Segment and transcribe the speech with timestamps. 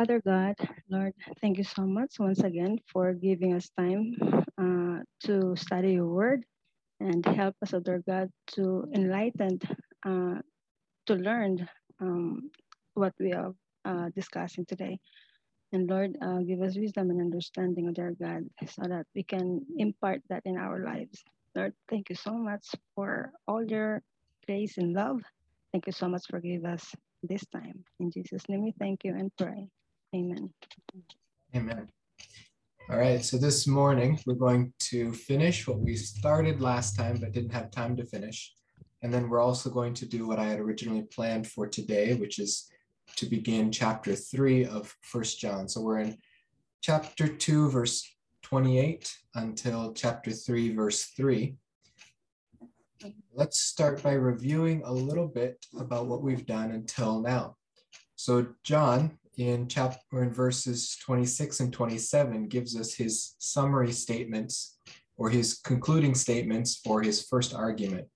[0.00, 0.56] Father God,
[0.88, 4.16] Lord, thank you so much once again for giving us time
[4.56, 6.46] uh, to study your word
[7.00, 9.60] and help us, Lord God, to enlighten,
[10.06, 10.40] uh,
[11.04, 11.68] to learn
[12.00, 12.48] um,
[12.94, 13.52] what we are
[13.84, 14.98] uh, discussing today.
[15.74, 20.22] And Lord, uh, give us wisdom and understanding, our God, so that we can impart
[20.30, 21.22] that in our lives.
[21.54, 22.64] Lord, thank you so much
[22.94, 24.00] for all your
[24.46, 25.20] grace and love.
[25.72, 26.88] Thank you so much for giving us
[27.22, 27.84] this time.
[28.00, 29.68] In Jesus' name we thank you and pray.
[30.14, 30.50] Amen.
[31.54, 31.88] Amen.
[32.90, 37.30] All right, so this morning we're going to finish what we started last time but
[37.30, 38.52] didn't have time to finish.
[39.02, 42.40] And then we're also going to do what I had originally planned for today, which
[42.40, 42.68] is
[43.16, 45.68] to begin chapter 3 of First John.
[45.68, 46.18] So we're in
[46.82, 48.04] chapter 2, verse
[48.42, 51.54] 28 until chapter 3, verse 3.
[53.32, 57.56] Let's start by reviewing a little bit about what we've done until now.
[58.16, 64.78] So John in chapter in verses 26 and 27 gives us his summary statements
[65.16, 68.06] or his concluding statements for his first argument,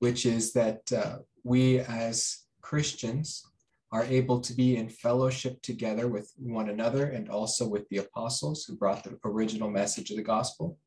[0.00, 3.42] which is that uh, we as Christians
[3.90, 8.64] are able to be in fellowship together with one another and also with the apostles
[8.64, 10.78] who brought the original message of the gospel.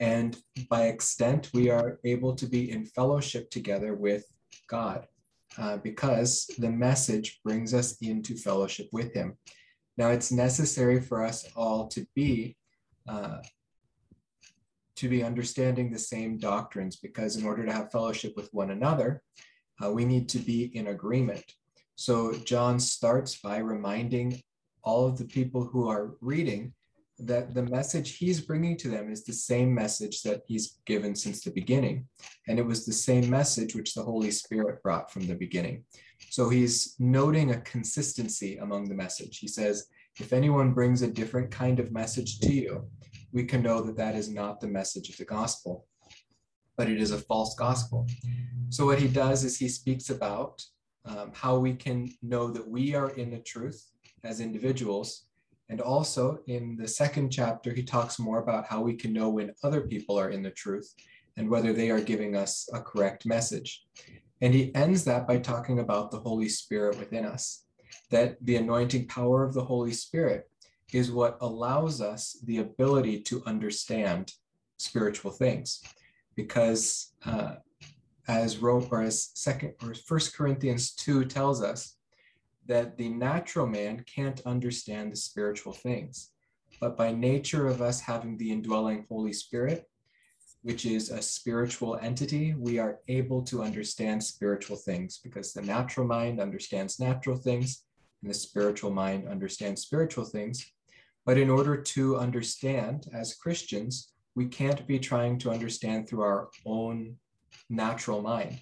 [0.00, 0.36] And
[0.68, 4.24] by extent, we are able to be in fellowship together with
[4.68, 5.06] God
[5.58, 9.36] uh, because the message brings us into fellowship with Him.
[9.96, 12.56] Now, it's necessary for us all to be
[13.08, 13.38] uh,
[14.96, 19.22] to be understanding the same doctrines because in order to have fellowship with one another,
[19.82, 21.44] uh, we need to be in agreement.
[21.96, 24.40] So John starts by reminding
[24.84, 26.72] all of the people who are reading
[27.26, 31.42] that the message he's bringing to them is the same message that he's given since
[31.42, 32.06] the beginning.
[32.48, 35.84] And it was the same message which the Holy Spirit brought from the beginning.
[36.30, 39.38] So he's noting a consistency among the message.
[39.38, 39.86] He says,
[40.20, 42.84] if anyone brings a different kind of message to you,
[43.32, 45.86] we can know that that is not the message of the gospel,
[46.76, 48.06] but it is a false gospel.
[48.68, 50.62] So what he does is he speaks about
[51.04, 53.84] um, how we can know that we are in the truth
[54.24, 55.26] as individuals
[55.72, 59.54] and also in the second chapter, he talks more about how we can know when
[59.62, 60.94] other people are in the truth
[61.38, 63.82] and whether they are giving us a correct message.
[64.42, 67.64] And he ends that by talking about the Holy Spirit within us,
[68.10, 70.46] that the anointing power of the Holy Spirit
[70.92, 74.30] is what allows us the ability to understand
[74.76, 75.82] spiritual things.
[76.36, 77.54] Because uh,
[78.28, 81.96] as Rome or as second or first Corinthians 2 tells us,
[82.72, 86.30] that the natural man can't understand the spiritual things.
[86.80, 89.84] But by nature of us having the indwelling Holy Spirit,
[90.62, 96.06] which is a spiritual entity, we are able to understand spiritual things because the natural
[96.06, 97.84] mind understands natural things
[98.22, 100.72] and the spiritual mind understands spiritual things.
[101.26, 106.48] But in order to understand as Christians, we can't be trying to understand through our
[106.64, 107.16] own
[107.68, 108.60] natural mind.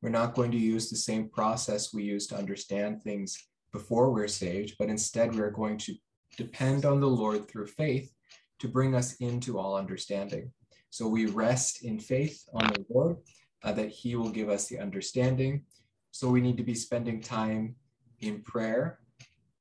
[0.00, 3.36] We're not going to use the same process we use to understand things
[3.72, 5.94] before we're saved, but instead we're going to
[6.36, 8.12] depend on the Lord through faith
[8.60, 10.52] to bring us into all understanding.
[10.90, 13.16] So we rest in faith on the Lord
[13.62, 15.64] uh, that He will give us the understanding.
[16.12, 17.74] So we need to be spending time
[18.20, 19.00] in prayer,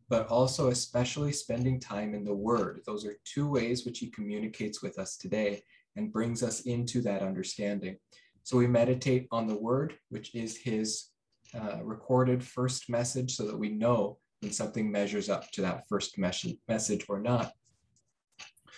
[0.10, 2.82] but also especially spending time in the Word.
[2.86, 5.64] Those are two ways which He communicates with us today
[5.96, 7.98] and brings us into that understanding.
[8.48, 11.10] So we meditate on the word, which is his
[11.54, 16.18] uh, recorded first message, so that we know when something measures up to that first
[16.18, 17.52] mes- message or not.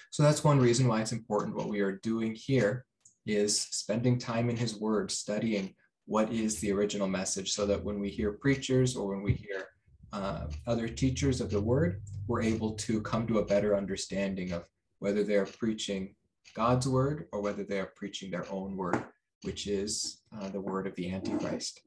[0.09, 1.55] So that's one reason why it's important.
[1.55, 2.83] What we are doing here
[3.27, 5.75] is spending time in his word, studying
[6.07, 9.67] what is the original message, so that when we hear preachers or when we hear
[10.11, 14.63] uh, other teachers of the word, we're able to come to a better understanding of
[14.97, 16.15] whether they're preaching
[16.55, 19.05] God's word or whether they are preaching their own word
[19.43, 21.81] which is uh, the word of the Antichrist.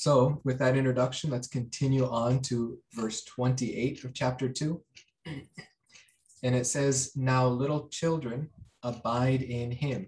[0.00, 4.80] So, with that introduction, let's continue on to verse 28 of chapter 2.
[6.42, 8.48] And it says, Now, little children,
[8.82, 10.06] abide in him,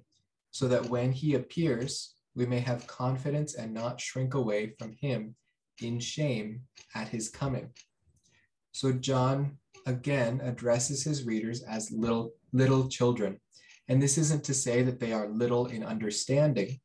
[0.51, 5.35] so that when he appears, we may have confidence and not shrink away from him
[5.83, 6.63] in shame
[6.95, 7.69] at his coming.
[8.73, 13.42] So, John again addresses his readers as little, little children.
[13.89, 16.81] And this isn't to say that they are little in understanding,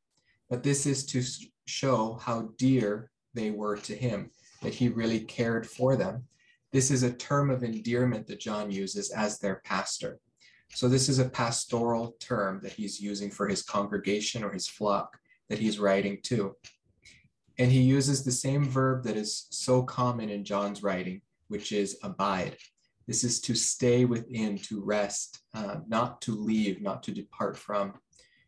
[0.50, 1.24] but this is to
[1.66, 6.24] show how dear they were to him, that he really cared for them.
[6.72, 10.20] This is a term of endearment that John uses as their pastor.
[10.70, 15.18] So this is a pastoral term that he's using for his congregation or his flock
[15.50, 16.56] that he's writing to.
[17.58, 21.98] And he uses the same verb that is so common in John's writing, which is
[22.04, 22.58] abide.
[23.08, 27.94] This is to stay within, to rest, uh, not to leave, not to depart from.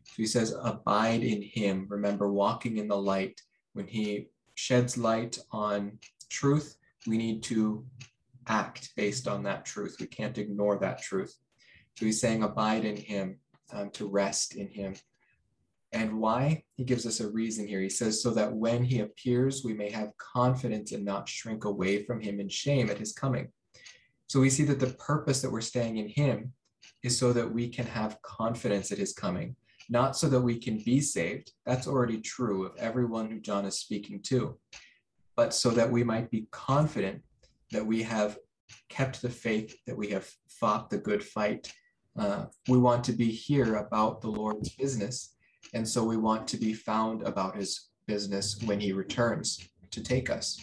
[0.04, 1.86] So he says, abide in him.
[1.88, 3.40] Remember, walking in the light.
[3.72, 5.98] When he sheds light on
[6.28, 6.76] truth,
[7.06, 7.86] we need to
[8.46, 9.96] act based on that truth.
[9.98, 11.34] We can't ignore that truth.
[11.96, 13.38] So he's saying, abide in him,
[13.72, 14.94] um, to rest in him.
[15.92, 16.64] And why?
[16.76, 17.80] He gives us a reason here.
[17.80, 22.04] He says, so that when he appears, we may have confidence and not shrink away
[22.04, 23.48] from him in shame at his coming.
[24.30, 26.52] So we see that the purpose that we're staying in him
[27.02, 29.56] is so that we can have confidence at his coming,
[29.88, 31.50] not so that we can be saved.
[31.66, 34.56] That's already true of everyone who John is speaking to,
[35.34, 37.22] but so that we might be confident
[37.72, 38.38] that we have
[38.88, 41.72] kept the faith, that we have fought the good fight.
[42.16, 45.34] Uh, we want to be here about the Lord's business
[45.74, 50.30] and so we want to be found about his business when he returns to take
[50.30, 50.56] us.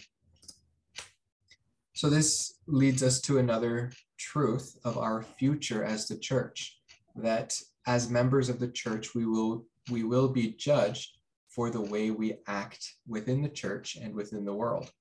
[1.93, 6.79] So this leads us to another truth of our future as the church,
[7.15, 11.17] that as members of the church, we will, we will be judged
[11.49, 14.91] for the way we act within the church and within the world.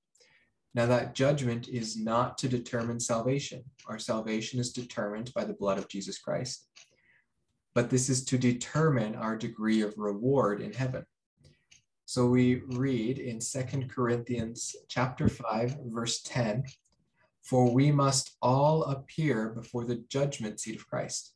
[0.73, 3.63] Now, that judgment is not to determine salvation.
[3.87, 6.67] Our salvation is determined by the blood of Jesus Christ
[7.77, 11.05] but this is to determine our degree of reward in heaven.
[12.05, 16.63] So we read in Second Corinthians chapter 5 verse 10,
[17.47, 21.33] for we must all appear before the judgment seat of Christ,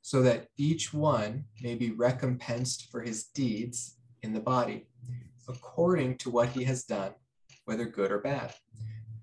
[0.00, 4.86] so that each one may be recompensed for his deeds in the body,
[5.46, 7.12] according to what he has done,
[7.66, 8.54] whether good or bad.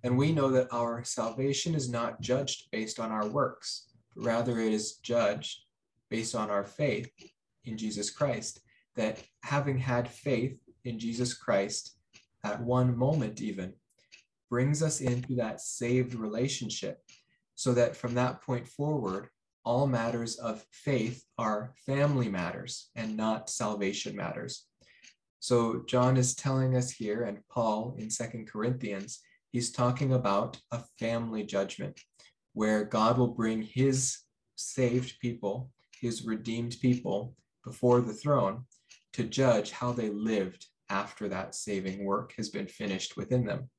[0.04, 4.60] And we know that our salvation is not judged based on our works, but rather
[4.60, 5.62] it is judged
[6.12, 7.10] based on our faith
[7.66, 8.60] in Jesus Christ,
[8.96, 11.98] that having had faith in Jesus Christ
[12.44, 13.74] at one moment, even
[14.52, 17.00] brings us into that saved relationship,
[17.56, 19.30] so that from that point forward,
[19.66, 24.68] all matters of faith are family matters and not salvation matters.
[25.40, 29.22] So John is telling us here, and Paul in Second Corinthians,
[29.52, 32.00] he's talking about a family judgment
[32.54, 34.20] where God will bring his
[34.56, 35.72] saved people
[36.02, 38.66] his redeemed people before the throne
[39.14, 43.70] to judge how they lived after that saving work has been finished within them.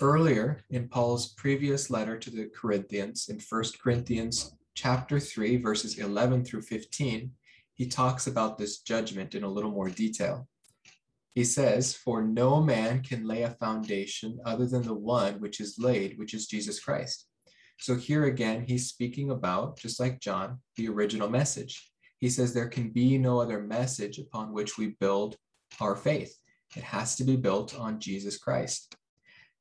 [0.00, 6.44] Earlier in Paul's previous letter to the Corinthians, in 1 Corinthians chapter 3, verses 11
[6.44, 7.30] through 15,
[7.72, 10.46] he talks about this judgment in a little more detail.
[11.34, 15.78] He says, For no man can lay a foundation other than the one which is
[15.78, 17.26] laid, which is Jesus Christ.
[17.78, 21.90] So here again, he's speaking about, just like John, the original message.
[22.18, 25.36] He says there can be no other message upon which we build
[25.80, 26.36] our faith.
[26.76, 28.94] It has to be built on Jesus Christ.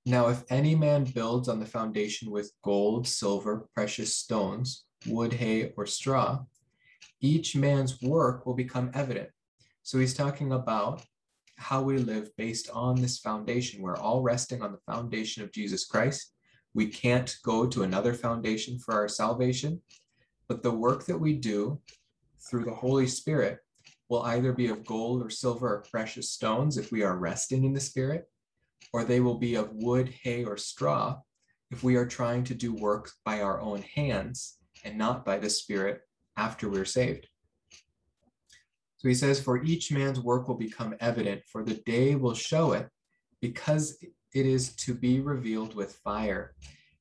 [0.05, 5.73] Now, if any man builds on the foundation with gold, silver, precious stones, wood, hay,
[5.75, 6.43] or straw,
[7.21, 9.29] each man's work will become evident.
[9.81, 11.03] So he's talking about
[11.57, 13.81] how we live based on this foundation.
[13.81, 16.33] We're all resting on the foundation of Jesus Christ.
[16.75, 19.81] We can't go to another foundation for our salvation,
[20.47, 21.79] but the work that we do
[22.47, 23.59] through the Holy Spirit
[24.09, 27.73] will either be of gold or silver or precious stones if we are resting in
[27.73, 28.29] the Spirit,
[28.93, 31.19] or they will be of wood, hay, or straw
[31.71, 35.49] if we are trying to do work by our own hands and not by the
[35.49, 36.01] Spirit
[36.37, 37.27] after we're saved.
[38.97, 42.73] So he says, For each man's work will become evident, for the day will show
[42.73, 42.87] it,
[43.41, 46.55] because it is to be revealed with fire.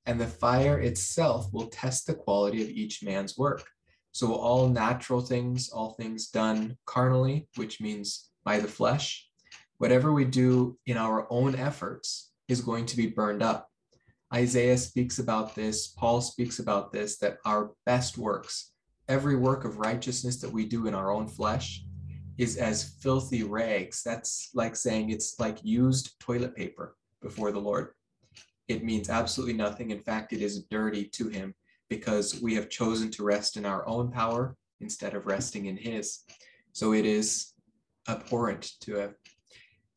[0.07, 3.65] And the fire itself will test the quality of each man's work.
[4.13, 9.29] So, all natural things, all things done carnally, which means by the flesh,
[9.79, 13.69] whatever we do in our own efforts is going to be burned up.
[14.33, 18.73] Isaiah speaks about this, Paul speaks about this, that our best works,
[19.09, 21.85] every work of righteousness that we do in our own flesh,
[22.37, 24.03] is as filthy rags.
[24.03, 27.91] That's like saying it's like used toilet paper before the Lord.
[28.67, 29.91] It means absolutely nothing.
[29.91, 31.55] In fact, it is dirty to him
[31.89, 36.21] because we have chosen to rest in our own power instead of resting in his.
[36.73, 37.53] So it is
[38.09, 39.15] abhorrent to him.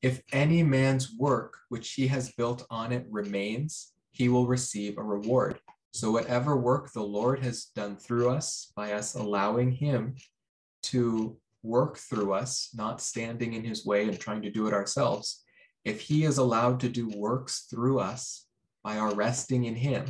[0.02, 5.04] If any man's work which he has built on it remains, he will receive a
[5.04, 5.60] reward.
[5.92, 10.16] So, whatever work the Lord has done through us by us allowing him
[10.84, 15.44] to work through us, not standing in his way and trying to do it ourselves,
[15.84, 18.46] if he is allowed to do works through us
[18.84, 20.06] by our resting in him,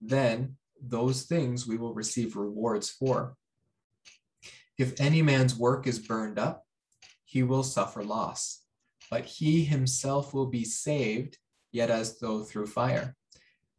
[0.00, 3.36] then those things we will receive rewards for.
[4.78, 6.64] If any man's work is burned up,
[7.24, 8.59] he will suffer loss,
[9.10, 11.36] but he himself will be saved,
[11.72, 13.16] yet as though through fire.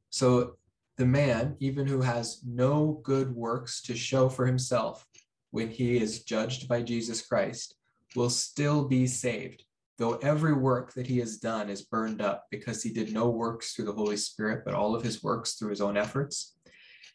[0.09, 0.57] So
[0.97, 5.07] the man, even who has no good works to show for himself
[5.51, 7.75] when he is judged by Jesus Christ,
[8.15, 9.63] will still be saved,
[9.97, 13.73] though every work that he has done is burned up because he did no works
[13.73, 16.57] through the Holy Spirit, but all of his works through his own efforts.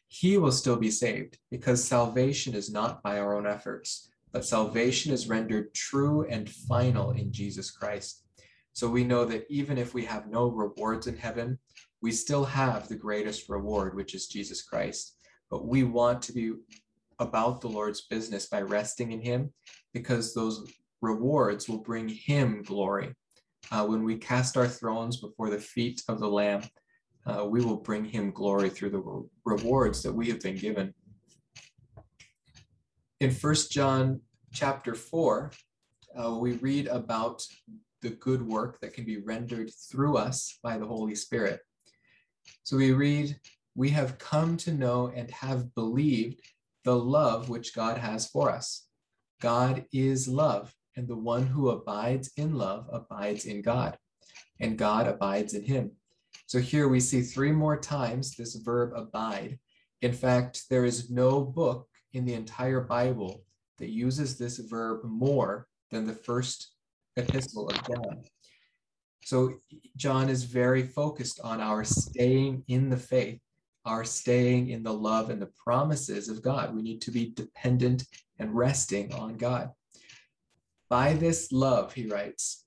[0.09, 5.14] He will still be saved because salvation is not by our own efforts, but salvation
[5.14, 8.26] is rendered true and final in Jesus Christ.
[8.75, 11.59] So we know that even if we have no rewards in heaven,
[12.02, 15.16] we still have the greatest reward, which is Jesus Christ.
[15.50, 16.52] But we want to be
[17.19, 19.55] about the Lord's business by resting in Him
[19.95, 23.14] because those rewards will bring Him glory.
[23.71, 26.61] Uh, when we cast our thrones before the feet of the Lamb,
[27.25, 30.93] uh, we will bring Him glory through the re- rewards that we have been given.
[33.19, 34.21] In First John
[34.53, 35.50] chapter 4,
[36.19, 37.47] uh, we read about
[38.03, 41.61] the good work that can be rendered through us by the Holy Spirit.
[42.62, 43.38] So we read,
[43.75, 46.41] We have come to know and have believed
[46.85, 48.87] the love which God has for us.
[49.41, 53.99] God is love, and the one who abides in love abides in God,
[54.61, 55.93] and God abides in him.
[56.47, 59.59] So here we see three more times this verb abide.
[60.00, 63.46] In fact, there is no book in the entire Bible
[63.78, 66.73] that uses this verb more than the first
[67.16, 68.25] epistle of John.
[69.25, 69.54] So
[69.97, 73.40] John is very focused on our staying in the faith,
[73.85, 76.75] our staying in the love and the promises of God.
[76.75, 78.04] We need to be dependent
[78.38, 79.71] and resting on God.
[80.88, 82.64] By this love, he writes,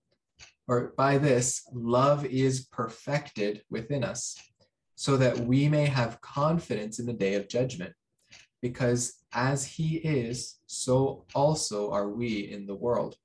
[0.68, 4.38] or by this, love is perfected within us,
[4.96, 7.94] so that we may have confidence in the day of judgment.
[8.62, 13.16] Because as he is, so also are we in the world.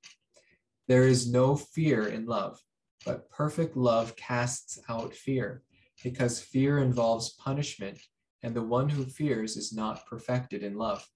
[0.87, 2.59] There is no fear in love,
[3.05, 5.63] but perfect love casts out fear,
[6.03, 7.99] because fear involves punishment,
[8.43, 11.07] and the one who fears is not perfected in love.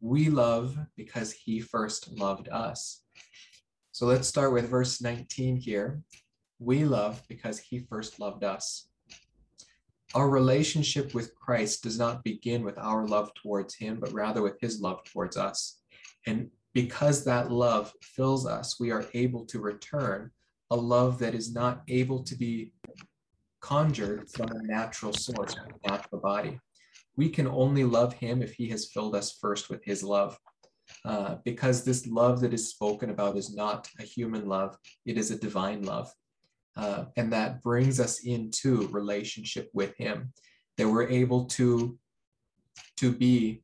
[0.00, 3.02] We love because he first loved us.
[3.92, 6.02] So let's start with verse 19 here.
[6.58, 8.89] We love because he first loved us.
[10.14, 14.60] Our relationship with Christ does not begin with our love towards him, but rather with
[14.60, 15.78] his love towards us.
[16.26, 20.30] And because that love fills us, we are able to return
[20.70, 22.72] a love that is not able to be
[23.60, 26.58] conjured from a natural source, a natural body.
[27.16, 30.38] We can only love him if he has filled us first with his love.
[31.04, 34.76] Uh, because this love that is spoken about is not a human love,
[35.06, 36.12] it is a divine love.
[36.76, 40.32] Uh, and that brings us into relationship with him,
[40.76, 41.98] that we're able to,
[42.96, 43.62] to be,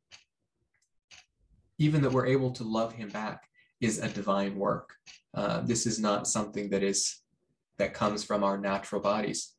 [1.79, 3.45] even that we're able to love him back
[3.81, 4.95] is a divine work.
[5.35, 7.21] Uh, this is not something that is
[7.79, 9.55] that comes from our natural bodies.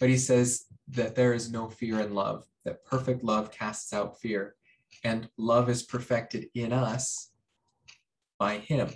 [0.00, 4.20] But he says that there is no fear in love, that perfect love casts out
[4.20, 4.54] fear
[5.04, 7.30] and love is perfected in us
[8.38, 8.88] by him.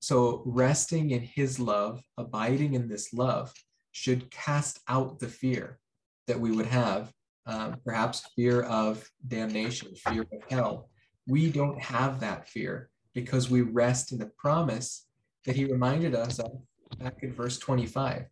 [0.00, 3.52] So, resting in his love, abiding in this love,
[3.92, 5.78] should cast out the fear
[6.26, 7.12] that we would have,
[7.46, 10.88] um, perhaps fear of damnation, fear of hell.
[11.26, 15.06] We don't have that fear because we rest in the promise
[15.44, 16.52] that he reminded us of
[16.98, 18.24] back in verse 25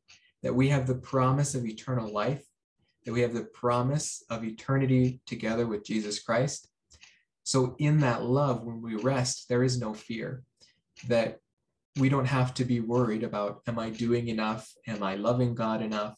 [0.42, 2.44] that we have the promise of eternal life
[3.08, 6.68] that we have the promise of eternity together with Jesus Christ.
[7.42, 10.42] So, in that love, when we rest, there is no fear
[11.06, 11.38] that
[11.98, 14.72] we don't have to be worried about am I doing enough?
[14.86, 16.16] Am I loving God enough?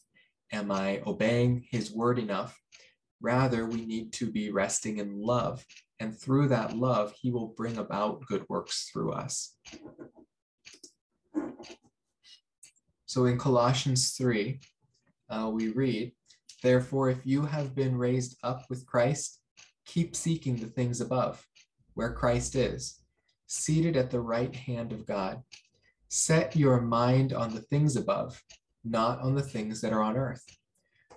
[0.51, 2.57] Am I obeying His word enough?
[3.19, 5.65] Rather, we need to be resting in love.
[5.99, 9.55] And through that love, He will bring about good works through us.
[13.05, 14.59] So in Colossians 3,
[15.29, 16.13] uh, we read,
[16.63, 19.39] Therefore, if you have been raised up with Christ,
[19.85, 21.45] keep seeking the things above,
[21.95, 22.99] where Christ is,
[23.47, 25.41] seated at the right hand of God.
[26.13, 28.43] Set your mind on the things above,
[28.83, 30.43] not on the things that are on earth.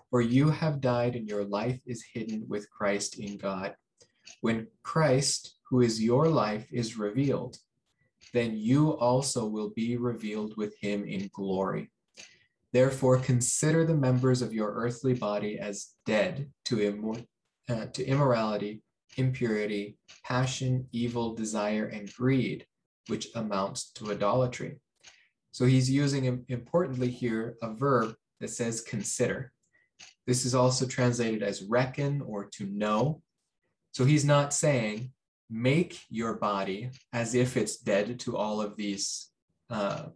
[0.08, 3.74] For you have died, and your life is hidden with Christ in God.
[4.40, 7.58] When Christ, who is your life, is revealed,
[8.32, 11.90] then you also will be revealed with him in glory.
[12.72, 17.26] Therefore, consider the members of your earthly body as dead to, immor-
[17.68, 18.84] uh, to immorality,
[19.16, 22.64] impurity, passion, evil, desire, and greed,
[23.08, 24.78] which amounts to idolatry.
[25.54, 29.52] So he's using importantly here a verb that says consider.
[30.26, 33.22] This is also translated as reckon or to know.
[33.92, 35.12] So he's not saying
[35.48, 39.30] make your body as if it's dead to all of these
[39.70, 40.06] uh,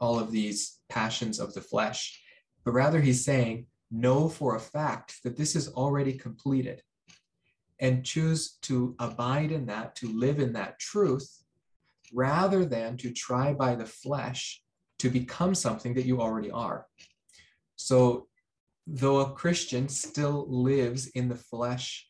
[0.00, 2.20] all of these passions of the flesh
[2.64, 6.80] but rather he's saying know for a fact that this is already completed
[7.80, 11.42] and choose to abide in that to live in that truth
[12.12, 14.62] rather than to try by the flesh
[14.98, 16.86] to become something that you already are
[17.76, 18.26] so
[18.86, 22.08] though a christian still lives in the flesh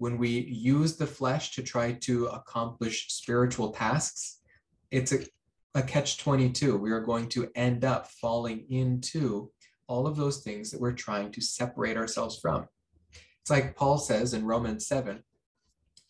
[0.00, 4.40] when we use the flesh to try to accomplish spiritual tasks,
[4.90, 5.18] it's a,
[5.74, 6.78] a catch 22.
[6.78, 9.52] We are going to end up falling into
[9.88, 12.64] all of those things that we're trying to separate ourselves from.
[13.42, 15.22] It's like Paul says in Romans 7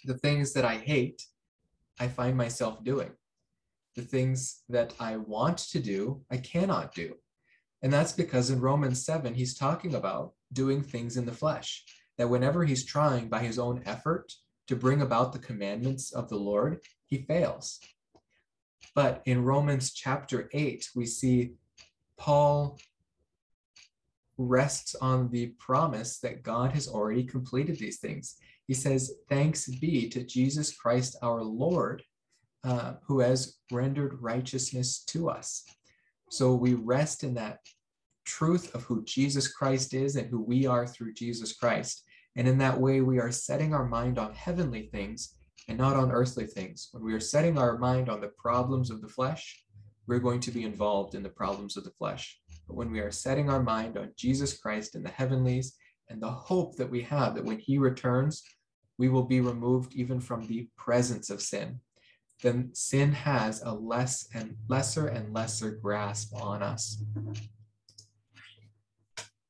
[0.04, 1.26] the things that I hate,
[1.98, 3.10] I find myself doing.
[3.96, 7.14] The things that I want to do, I cannot do.
[7.82, 11.84] And that's because in Romans 7, he's talking about doing things in the flesh
[12.18, 14.32] that whenever he's trying by his own effort
[14.66, 17.80] to bring about the commandments of the Lord, he fails.
[18.94, 21.54] But in Romans chapter 8, we see
[22.18, 22.78] Paul
[24.36, 28.36] rests on the promise that God has already completed these things.
[28.66, 32.02] He says, Thanks be to Jesus Christ our Lord,
[32.64, 35.64] uh, who has rendered righteousness to us.
[36.30, 37.58] So we rest in that
[38.24, 42.04] truth of who Jesus Christ is and who we are through Jesus Christ.
[42.36, 45.34] And in that way, we are setting our mind on heavenly things
[45.68, 46.88] and not on earthly things.
[46.92, 49.64] When we are setting our mind on the problems of the flesh,
[50.06, 52.38] we're going to be involved in the problems of the flesh.
[52.66, 55.76] But when we are setting our mind on Jesus Christ and the heavenlies
[56.08, 58.42] and the hope that we have that when he returns,
[58.98, 61.80] we will be removed even from the presence of sin,
[62.42, 67.02] then sin has a less and lesser and lesser grasp on us.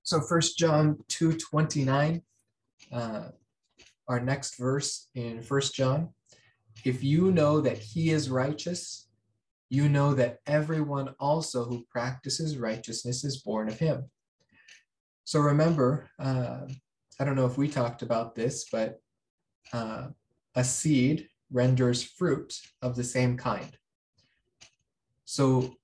[0.02, 2.22] So First John 2 29
[2.92, 3.28] uh,
[4.08, 6.10] our next verse in First John.
[6.84, 9.08] If you know that he is righteous,
[9.68, 14.10] you know that everyone also who practices righteousness is born of him.
[15.24, 16.62] So remember, uh,
[17.20, 18.98] I don't know if we talked about this, but
[19.72, 20.08] uh,
[20.56, 23.76] a seed renders fruit of the same kind.
[25.24, 25.74] So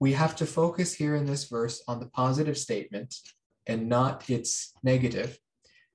[0.00, 3.14] we have to focus here in this verse on the positive statement
[3.66, 5.38] and not its negative.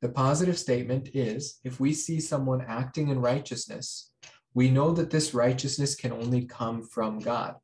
[0.01, 4.11] The positive statement is if we see someone acting in righteousness,
[4.53, 7.55] we know that this righteousness can only come from God.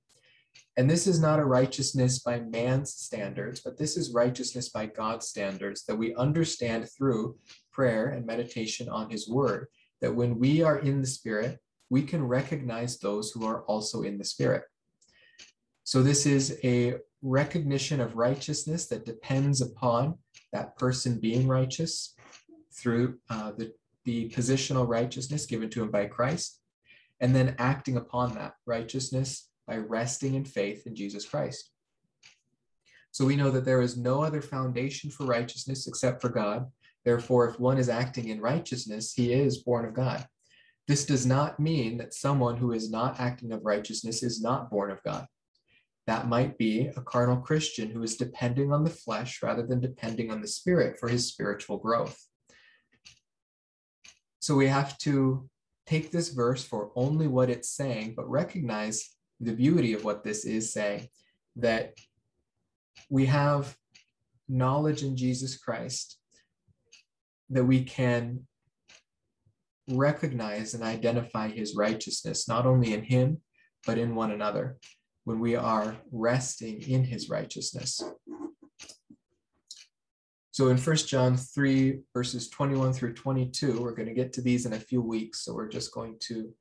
[0.78, 5.28] And this is not a righteousness by man's standards, but this is righteousness by God's
[5.28, 7.38] standards that we understand through
[7.72, 9.68] prayer and meditation on his word.
[10.02, 11.60] That when we are in the spirit,
[11.90, 14.64] we can recognize those who are also in the spirit.
[15.84, 20.16] So, this is a recognition of righteousness that depends upon
[20.54, 22.16] that person being righteous
[22.74, 23.74] through uh, the,
[24.06, 26.62] the positional righteousness given to him by Christ,
[27.20, 31.72] and then acting upon that righteousness by resting in faith in Jesus Christ.
[33.12, 36.68] So we know that there is no other foundation for righteousness except for God.
[37.06, 40.28] Therefore, if one is acting in righteousness, he is born of God.
[40.88, 44.92] This does not mean that someone who is not acting of righteousness is not born
[44.92, 45.28] of God.
[46.08, 50.32] That might be a carnal Christian who is depending on the flesh rather than depending
[50.32, 52.18] on the spirit for his spiritual growth.
[54.40, 55.48] So we have to
[55.86, 59.10] take this verse for only what it's saying, but recognize
[59.40, 61.08] the beauty of what this is saying
[61.58, 61.94] that
[63.10, 63.76] we have
[64.48, 66.18] knowledge in Jesus Christ
[67.50, 68.46] that we can
[69.90, 73.42] recognize and identify his righteousness, not only in him,
[73.86, 74.78] but in one another
[75.24, 78.02] when we are resting in his righteousness.
[80.52, 84.66] So in First John 3, verses 21 through 22, we're going to get to these
[84.66, 85.46] in a few weeks.
[85.46, 86.54] So we're just going to,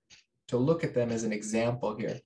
[0.48, 2.20] to look at them as an example here.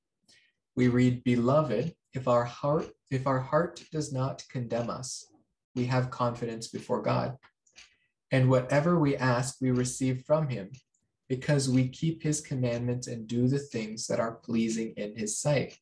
[0.76, 5.26] We read, Beloved, if our heart, if our heart does not condemn us,
[5.74, 7.36] we have confidence before God.
[8.32, 10.70] And whatever we ask, we receive from him,
[11.28, 15.76] because we keep his commandments and do the things that are pleasing in his sight.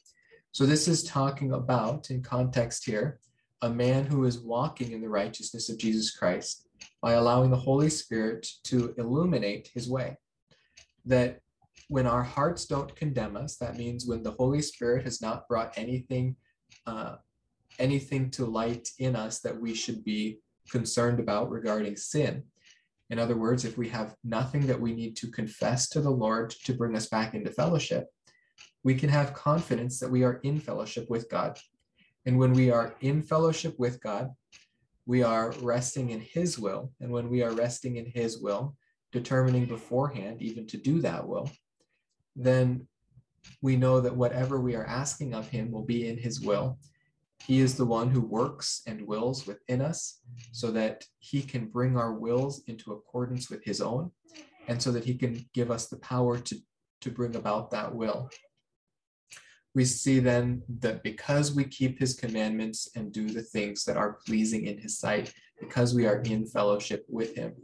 [0.53, 3.21] So this is talking about, in context here,
[3.63, 6.67] a man who is walking in the righteousness of Jesus Christ
[7.01, 10.17] by allowing the Holy Spirit to illuminate his way.
[11.05, 11.41] That
[11.89, 15.77] when our hearts don't condemn us, that means when the Holy Spirit has not brought
[15.77, 16.37] anything,
[16.87, 17.17] uh,
[17.79, 22.45] anything to light in us that we should be concerned about regarding sin.
[23.11, 26.51] In other words, if we have nothing that we need to confess to the Lord
[26.65, 28.07] to bring us back into fellowship,
[28.85, 31.59] we can have confidence that we are in fellowship with God.
[32.25, 34.31] And when we are in fellowship with God,
[35.07, 36.93] we are resting in His will.
[37.01, 38.77] And when we are resting in His will,
[39.13, 41.51] determining beforehand even to do that will,
[42.37, 42.87] then
[43.63, 46.79] we know that whatever we are asking of him will be in his will.
[47.47, 50.21] He is the one who works and wills within us
[50.53, 54.13] so that he can bring our wills into accordance with his own
[54.69, 56.57] and so that he can give us the power to,
[57.01, 58.31] to bring about that will.
[59.75, 64.19] We see then that because we keep his commandments and do the things that are
[64.27, 67.55] pleasing in his sight, because we are in fellowship with him.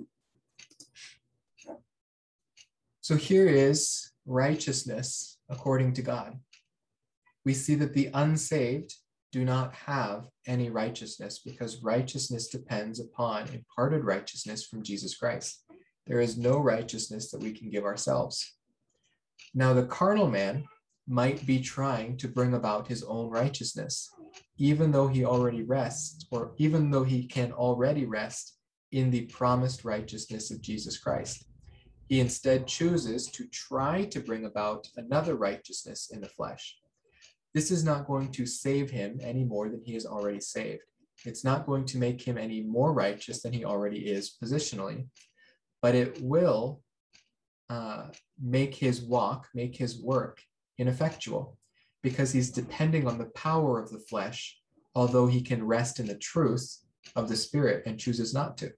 [3.00, 6.38] So here is righteousness according to God.
[7.44, 8.94] We see that the unsaved
[9.36, 15.62] do not have any righteousness because righteousness depends upon imparted righteousness from Jesus Christ.
[16.06, 18.54] There is no righteousness that we can give ourselves.
[19.54, 20.64] Now, the carnal man
[21.06, 24.10] might be trying to bring about his own righteousness,
[24.56, 28.56] even though he already rests, or even though he can already rest
[28.92, 31.44] in the promised righteousness of Jesus Christ.
[32.08, 36.78] He instead chooses to try to bring about another righteousness in the flesh.
[37.56, 40.82] This is not going to save him any more than he is already saved.
[41.24, 45.06] It's not going to make him any more righteous than he already is positionally,
[45.80, 46.82] but it will
[47.70, 50.42] uh, make his walk, make his work
[50.76, 51.56] ineffectual
[52.02, 54.60] because he's depending on the power of the flesh,
[54.94, 56.80] although he can rest in the truth
[57.14, 58.70] of the spirit and chooses not to.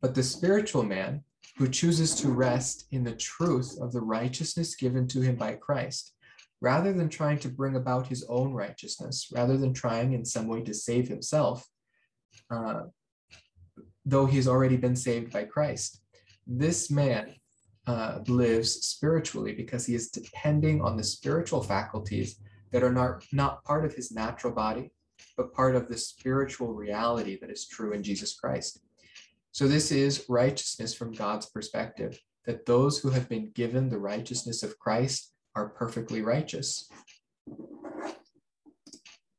[0.00, 1.24] But the spiritual man
[1.56, 6.14] who chooses to rest in the truth of the righteousness given to him by Christ,
[6.60, 10.62] rather than trying to bring about his own righteousness, rather than trying in some way
[10.62, 11.66] to save himself,
[12.50, 12.82] uh,
[14.04, 16.00] though he's already been saved by Christ.
[16.46, 17.34] This man
[17.86, 22.40] uh, lives spiritually because he is depending on the spiritual faculties
[22.72, 24.90] that are not, not part of his natural body,
[25.36, 28.80] but part of the spiritual reality that is true in Jesus Christ.
[29.52, 34.62] So, this is righteousness from God's perspective, that those who have been given the righteousness
[34.62, 36.88] of Christ are perfectly righteous.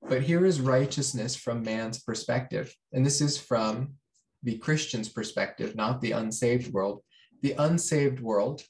[0.02, 2.74] But here is righteousness from man's perspective.
[2.93, 3.93] And this is from
[4.43, 7.04] the Christian's perspective, not the unsaved world.
[7.41, 8.63] The unsaved world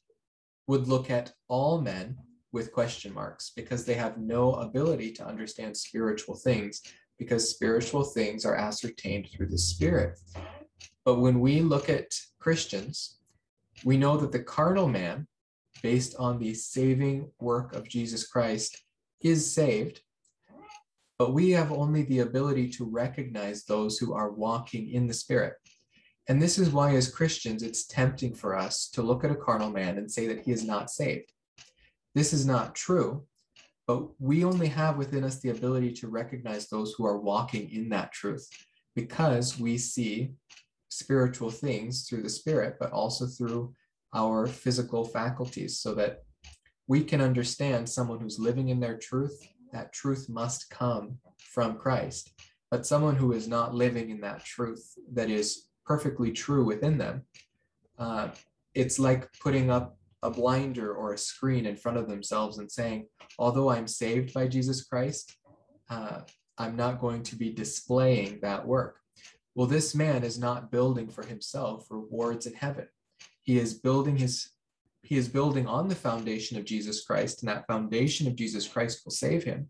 [0.67, 2.17] would look at all men
[2.51, 6.81] with question marks because they have no ability to understand spiritual things
[7.17, 10.17] because spiritual things are ascertained through the spirit.
[11.05, 13.19] But when we look at Christians,
[13.83, 15.27] we know that the carnal man,
[15.81, 18.81] based on the saving work of Jesus Christ,
[19.21, 20.01] is saved.
[21.17, 25.53] But we have only the ability to recognize those who are walking in the Spirit.
[26.27, 29.71] And this is why, as Christians, it's tempting for us to look at a carnal
[29.71, 31.31] man and say that he is not saved.
[32.15, 33.25] This is not true,
[33.87, 37.89] but we only have within us the ability to recognize those who are walking in
[37.89, 38.47] that truth
[38.95, 40.31] because we see
[40.89, 43.73] spiritual things through the spirit, but also through
[44.13, 46.23] our physical faculties so that
[46.87, 49.39] we can understand someone who's living in their truth.
[49.71, 52.31] That truth must come from Christ.
[52.71, 57.23] But someone who is not living in that truth that is perfectly true within them.
[57.97, 58.29] Uh,
[58.73, 63.07] it's like putting up a blinder or a screen in front of themselves and saying,
[63.37, 65.35] although I'm saved by Jesus Christ,
[65.89, 66.21] uh,
[66.57, 68.99] I'm not going to be displaying that work.
[69.55, 72.87] Well, this man is not building for himself rewards in heaven.
[73.49, 74.51] He is building his
[75.01, 79.01] he is building on the foundation of Jesus Christ, and that foundation of Jesus Christ
[79.03, 79.69] will save him.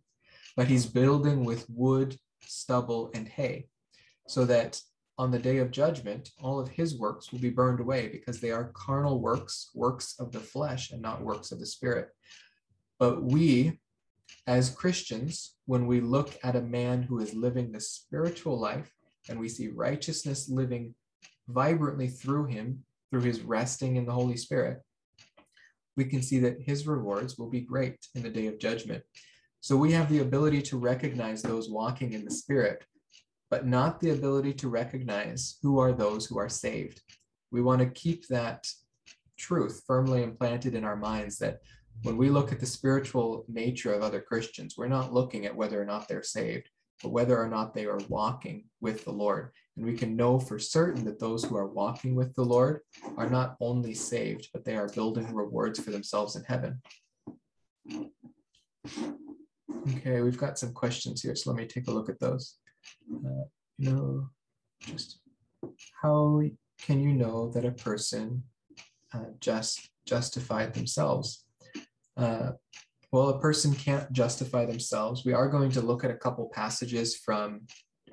[0.58, 3.68] But he's building with wood, stubble, and hay,
[4.28, 4.82] so that
[5.18, 8.52] on the day of judgment, all of his works will be burned away because they
[8.52, 12.10] are carnal works, works of the flesh, and not works of the spirit.
[13.00, 13.80] But we,
[14.46, 18.92] as Christians, when we look at a man who is living the spiritual life
[19.30, 20.96] and we see righteousness living
[21.48, 24.82] vibrantly through him, through his resting in the Holy Spirit,
[25.98, 29.04] we can see that his rewards will be great in the day of judgment.
[29.62, 32.84] So we have the ability to recognize those walking in the Spirit
[33.50, 37.02] but not the ability to recognize who are those who are saved.
[37.52, 38.68] We want to keep that
[39.38, 41.60] truth firmly implanted in our minds that
[42.04, 45.82] when we look at the spiritual nature of other Christians, we're not looking at whether
[45.82, 46.70] or not they're saved,
[47.02, 49.50] but whether or not they are walking with the Lord.
[49.80, 52.82] And we can know for certain that those who are walking with the Lord
[53.16, 56.82] are not only saved, but they are building rewards for themselves in heaven.
[59.96, 62.58] Okay, we've got some questions here, so let me take a look at those
[63.26, 63.46] uh,
[63.78, 64.30] you know,
[64.82, 65.20] just
[66.02, 66.42] how
[66.82, 68.44] can you know that a person
[69.14, 71.46] uh, just justified themselves?
[72.18, 72.52] Uh,
[73.12, 75.24] well, a person can't justify themselves.
[75.26, 77.62] We are going to look at a couple passages from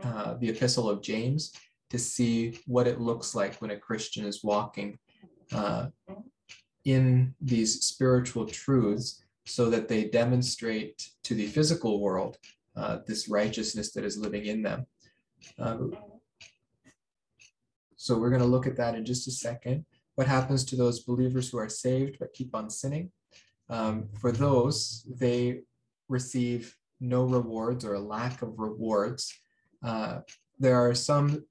[0.02, 1.52] uh, the Epistle of James
[1.90, 4.98] to see what it looks like when a Christian is walking
[5.52, 5.86] uh,
[6.84, 12.36] in these spiritual truths so that they demonstrate to the physical world
[12.76, 14.86] uh, this righteousness that is living in them.
[15.58, 15.96] Um,
[17.96, 19.84] so we're going to look at that in just a second.
[20.16, 23.10] What happens to those believers who are saved but keep on sinning?
[23.68, 25.60] Um, for those, they
[26.08, 29.32] receive no rewards or a lack of rewards.
[29.86, 30.20] Uh,
[30.58, 31.44] there are some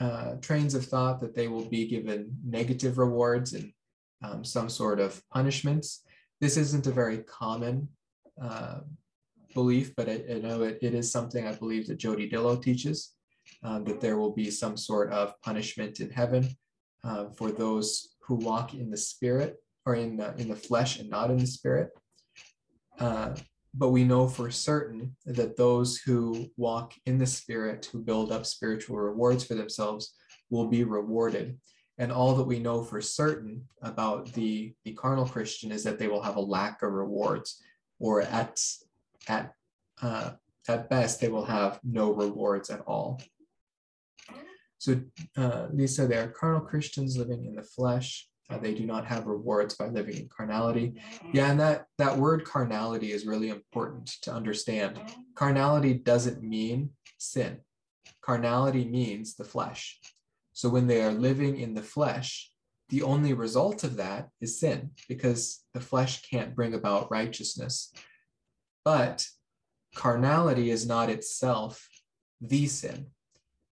[0.00, 3.72] uh, trains of thought that they will be given negative rewards and
[4.24, 6.02] um, some sort of punishments.
[6.40, 7.88] This isn't a very common
[8.42, 8.80] uh,
[9.52, 13.12] belief, but I, I know it, it is something I believe that Jody Dillow teaches,
[13.62, 16.48] um, that there will be some sort of punishment in heaven
[17.04, 21.10] uh, for those who walk in the spirit or in the, in the flesh and
[21.10, 21.90] not in the spirit.
[23.72, 28.44] But we know for certain that those who walk in the spirit, who build up
[28.44, 30.14] spiritual rewards for themselves,
[30.50, 31.58] will be rewarded.
[31.98, 36.08] And all that we know for certain about the, the carnal Christian is that they
[36.08, 37.62] will have a lack of rewards,
[37.98, 38.58] or at,
[39.28, 39.52] at,
[40.02, 40.32] uh,
[40.66, 43.20] at best, they will have no rewards at all.
[44.78, 44.98] So
[45.36, 48.29] uh, Lisa, they are carnal Christians living in the flesh.
[48.50, 50.94] Uh, they do not have rewards by living in carnality.
[51.32, 55.00] Yeah, and that, that word carnality is really important to understand.
[55.34, 57.58] Carnality doesn't mean sin.
[58.22, 59.98] Carnality means the flesh.
[60.52, 62.50] So when they are living in the flesh,
[62.88, 67.92] the only result of that is sin because the flesh can't bring about righteousness.
[68.84, 69.26] But
[69.94, 71.88] carnality is not itself
[72.40, 73.06] the sin.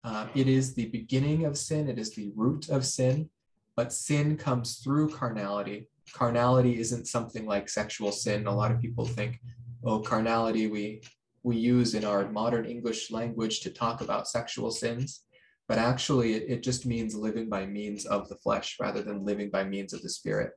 [0.03, 3.29] Uh, it is the beginning of sin, it is the root of sin,
[3.75, 5.89] but sin comes through carnality.
[6.13, 8.47] Carnality isn't something like sexual sin.
[8.47, 9.39] A lot of people think,
[9.83, 11.01] oh, carnality we
[11.43, 15.25] we use in our modern English language to talk about sexual sins,
[15.67, 19.51] but actually it, it just means living by means of the flesh rather than living
[19.51, 20.53] by means of the spirit.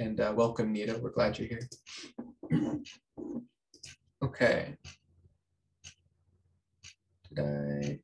[0.00, 0.98] And uh, welcome, Nita.
[1.00, 1.68] We're glad you're here.
[4.24, 4.76] Okay.
[7.28, 8.00] Did I?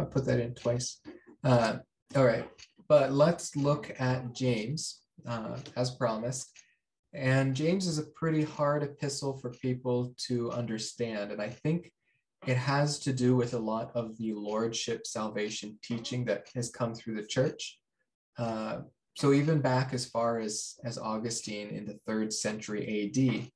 [0.00, 1.00] I put that in twice.
[1.42, 1.78] Uh,
[2.16, 2.48] all right,
[2.88, 6.50] but let's look at James uh, as promised.
[7.12, 11.30] And James is a pretty hard epistle for people to understand.
[11.30, 11.92] And I think
[12.46, 16.94] it has to do with a lot of the lordship salvation teaching that has come
[16.94, 17.78] through the church.
[18.36, 18.80] Uh,
[19.16, 23.48] so even back as far as, as Augustine in the third century AD,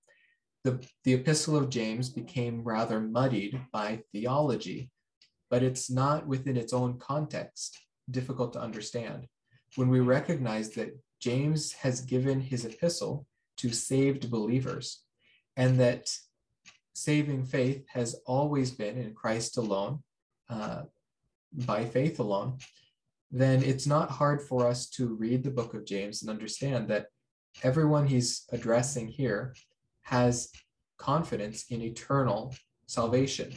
[0.64, 4.90] the, the epistle of James became rather muddied by theology
[5.50, 7.78] but it's not within its own context
[8.10, 9.26] difficult to understand.
[9.76, 13.26] When we recognize that James has given his epistle
[13.58, 15.02] to saved believers
[15.56, 16.08] and that
[16.94, 20.02] saving faith has always been in Christ alone,
[20.48, 20.82] uh,
[21.52, 22.58] by faith alone,
[23.30, 27.06] then it's not hard for us to read the book of James and understand that
[27.62, 29.54] everyone he's addressing here
[30.02, 30.50] has
[30.98, 32.54] confidence in eternal
[32.86, 33.52] salvation.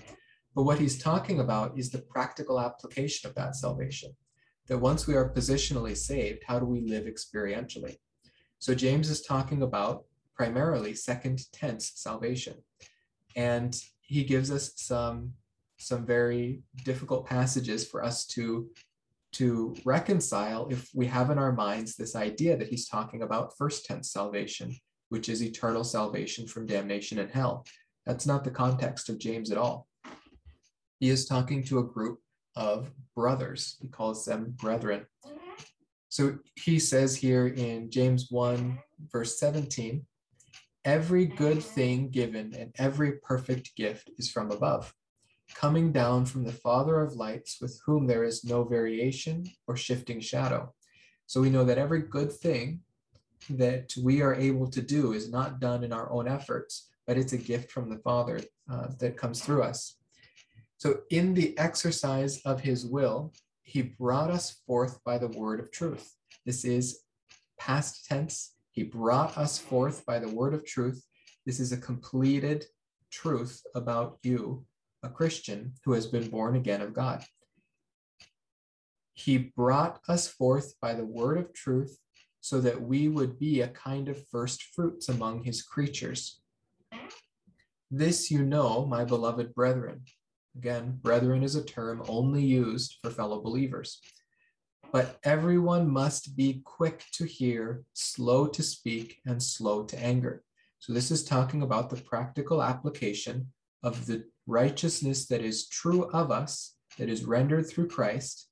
[0.56, 4.16] But what he's talking about is the practical application of that salvation.
[4.68, 7.98] That once we are positionally saved, how do we live experientially?
[8.60, 10.04] So James is talking about
[10.36, 12.56] primarily second tense salvation.
[13.36, 15.34] And he gives us some,
[15.78, 18.70] some very difficult passages for us to,
[19.34, 23.86] to reconcile if we have in our minds this idea that he's talking about first
[23.86, 24.76] tense salvation,
[25.10, 27.66] which is eternal salvation from damnation and hell.
[28.06, 29.88] That's not the context of James at all
[31.02, 32.20] he is talking to a group
[32.56, 33.76] of brothers.
[33.82, 35.08] He calls them brethren.
[36.10, 38.78] So he says here in James 1,
[39.12, 40.06] verse 17,
[40.86, 44.94] every good thing given and every perfect gift is from above,
[45.56, 50.20] coming down from the Father of lights, with whom there is no variation or shifting
[50.20, 50.72] shadow.
[51.26, 52.82] So we know that every good thing
[53.50, 57.34] that we are able to do is not done in our own efforts, but it's
[57.34, 58.40] a gift from the Father
[58.72, 59.96] uh, that comes through us.
[60.82, 65.70] So, in the exercise of his will, he brought us forth by the word of
[65.72, 66.16] truth.
[66.44, 67.04] This is
[67.60, 68.56] past tense.
[68.72, 71.06] He brought us forth by the word of truth.
[71.46, 72.66] This is a completed
[73.12, 74.66] truth about you,
[75.04, 77.24] a Christian who has been born again of God.
[79.14, 81.96] He brought us forth by the word of truth
[82.40, 86.42] so that we would be a kind of first fruits among his creatures.
[87.92, 90.06] This you know, my beloved brethren
[90.58, 94.02] Again, brethren is a term only used for fellow believers.
[94.92, 100.44] But everyone must be quick to hear, slow to speak, and slow to anger.
[100.80, 103.52] So, this is talking about the practical application
[103.84, 108.50] of the righteousness that is true of us, that is rendered through Christ,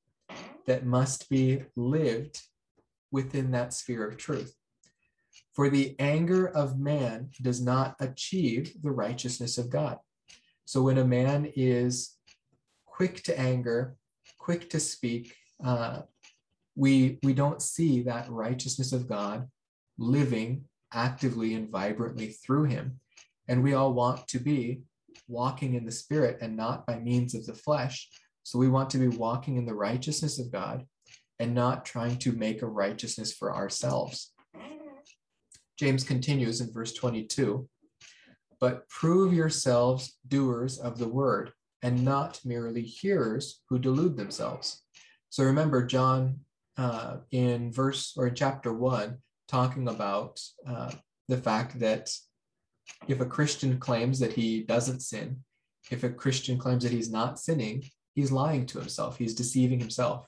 [0.65, 2.41] that must be lived
[3.11, 4.55] within that sphere of truth.
[5.53, 9.97] For the anger of man does not achieve the righteousness of God.
[10.69, 12.15] So when a man is
[12.85, 13.95] quick to anger,
[14.37, 15.33] quick to speak,
[15.65, 16.01] uh,
[16.75, 19.47] we, we don't see that righteousness of God
[19.97, 22.99] living actively and vibrantly through him.
[23.47, 24.81] And we all want to be
[25.27, 28.07] walking in the spirit and not by means of the flesh.
[28.43, 30.85] So we want to be walking in the righteousness of God
[31.39, 34.33] and not trying to make a righteousness for ourselves.
[35.79, 37.67] James continues in verse 22
[38.59, 44.83] But prove yourselves doers of the word and not merely hearers who delude themselves.
[45.29, 46.39] So remember, John
[46.77, 49.17] uh, in verse or in chapter one,
[49.47, 50.91] talking about uh,
[51.27, 52.09] the fact that
[53.07, 55.43] if a Christian claims that he doesn't sin,
[55.91, 60.27] if a Christian claims that he's not sinning, he's lying to himself, he's deceiving himself.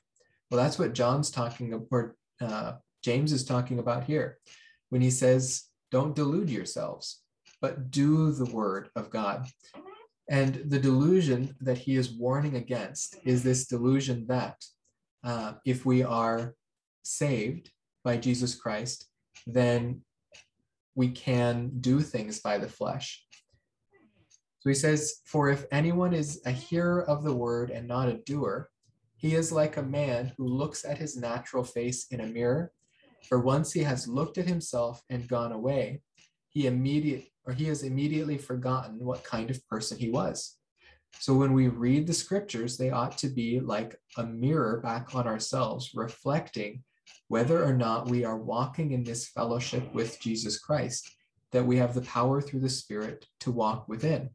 [0.49, 4.37] Well, that's what John's talking about, or uh, James is talking about here
[4.89, 7.21] when he says, Don't delude yourselves,
[7.61, 9.47] but do the word of God.
[10.29, 14.57] And the delusion that he is warning against is this delusion that
[15.23, 16.55] uh, if we are
[17.03, 17.69] saved
[18.03, 19.07] by Jesus Christ,
[19.45, 20.01] then
[20.95, 23.23] we can do things by the flesh.
[24.59, 28.19] So he says, For if anyone is a hearer of the word and not a
[28.25, 28.69] doer,
[29.15, 32.71] he is like a man who looks at his natural face in a mirror.
[33.27, 36.01] For once he has looked at himself and gone away,
[36.49, 40.57] he immediate or he has immediately forgotten what kind of person he was.
[41.19, 45.27] So when we read the scriptures, they ought to be like a mirror back on
[45.27, 46.83] ourselves, reflecting
[47.27, 51.15] whether or not we are walking in this fellowship with Jesus Christ,
[51.51, 54.29] that we have the power through the Spirit to walk within.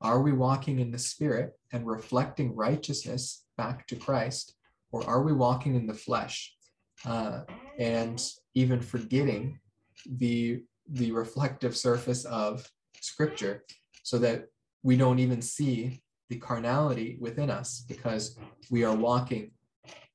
[0.00, 4.54] Are we walking in the Spirit and reflecting righteousness back to Christ,
[4.92, 6.54] or are we walking in the flesh
[7.04, 7.40] uh,
[7.78, 8.22] and
[8.54, 9.58] even forgetting
[10.06, 12.68] the the reflective surface of
[13.00, 13.64] Scripture,
[14.02, 14.46] so that
[14.82, 18.38] we don't even see the carnality within us because
[18.70, 19.50] we are walking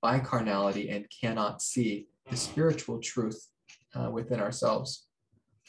[0.01, 3.47] by carnality and cannot see the spiritual truth
[3.95, 5.07] uh, within ourselves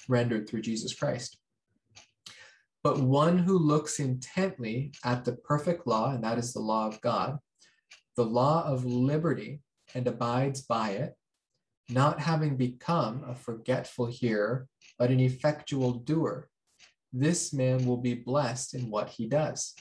[0.09, 1.38] rendered through Jesus Christ.
[2.83, 7.01] But one who looks intently at the perfect law, and that is the law of
[7.01, 7.38] God,
[8.17, 9.61] the law of liberty,
[9.95, 11.15] and abides by it,
[11.88, 14.67] not having become a forgetful hearer,
[14.99, 16.49] but an effectual doer,
[17.13, 19.75] this man will be blessed in what he does.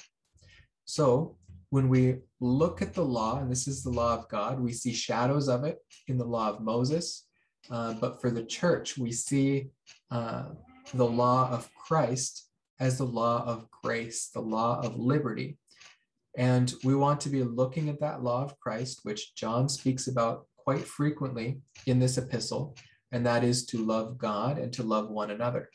[0.86, 1.38] So
[1.70, 4.94] when we look at the law, and this is the law of God, we see
[4.94, 7.26] shadows of it in the law of Moses.
[7.70, 9.70] Uh, but for the church, we see
[10.10, 10.50] uh,
[10.94, 15.58] the law of Christ as the law of grace, the law of liberty.
[16.38, 20.48] And we want to be looking at that law of Christ, which John speaks about
[20.58, 22.76] quite frequently in this epistle,
[23.12, 25.70] and that is to love God and to love one another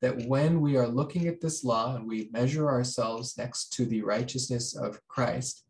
[0.00, 4.02] that when we are looking at this law and we measure ourselves next to the
[4.02, 5.64] righteousness of Christ,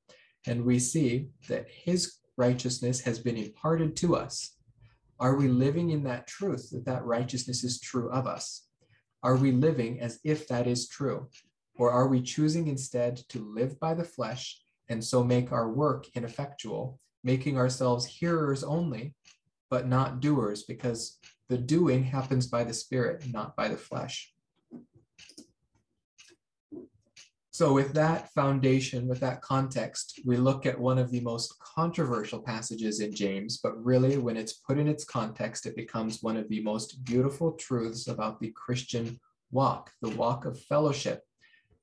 [0.46, 4.56] and we see that his righteousness has been imparted to us,
[5.18, 8.66] are we living in that truth that that righteousness is true of us?
[9.22, 11.28] Are we living as if that is true?
[11.76, 16.06] Or are we choosing instead to live by the flesh and so make our work
[16.14, 19.14] ineffectual, making ourselves hearers only,
[19.70, 21.18] but not doers because
[21.48, 24.32] the doing happens by the Spirit, not by the flesh.
[27.50, 32.40] So, with that foundation, with that context, we look at one of the most controversial
[32.40, 36.48] passages in James, but really, when it's put in its context, it becomes one of
[36.48, 39.18] the most beautiful truths about the Christian
[39.50, 41.24] walk, the walk of fellowship,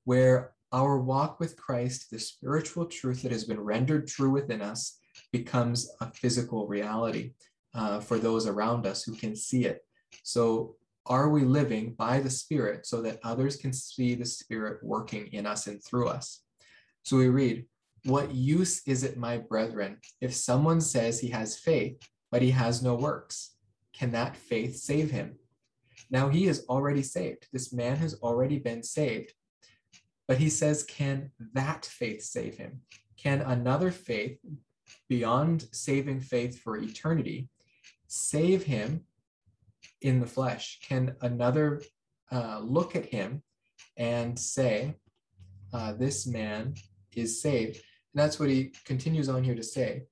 [0.06, 4.98] where our walk with Christ, the spiritual truth that has been rendered true within us,
[5.34, 7.34] becomes a physical reality
[7.76, 9.86] uh, for those around us who can see it.
[10.24, 10.76] So,
[11.08, 15.46] are we living by the Spirit so that others can see the Spirit working in
[15.46, 16.42] us and through us?
[17.04, 17.66] So we read,
[18.06, 22.00] What use is it, my brethren, if someone says he has faith,
[22.32, 23.56] but he has no works?
[23.94, 25.36] Can that faith save him?
[26.10, 27.48] Now he is already saved.
[27.54, 29.34] This man has already been saved.
[30.28, 32.82] But he says, Can that faith save him?
[33.16, 34.40] Can another faith,
[35.08, 37.48] beyond saving faith for eternity,
[38.08, 39.02] save him
[40.02, 40.80] in the flesh?
[40.88, 41.82] Can another
[42.32, 43.44] uh, look at him
[43.98, 44.96] and say,
[45.74, 46.76] uh, This man
[47.16, 47.76] is saved?
[47.76, 50.04] And that's what he continues on here to say.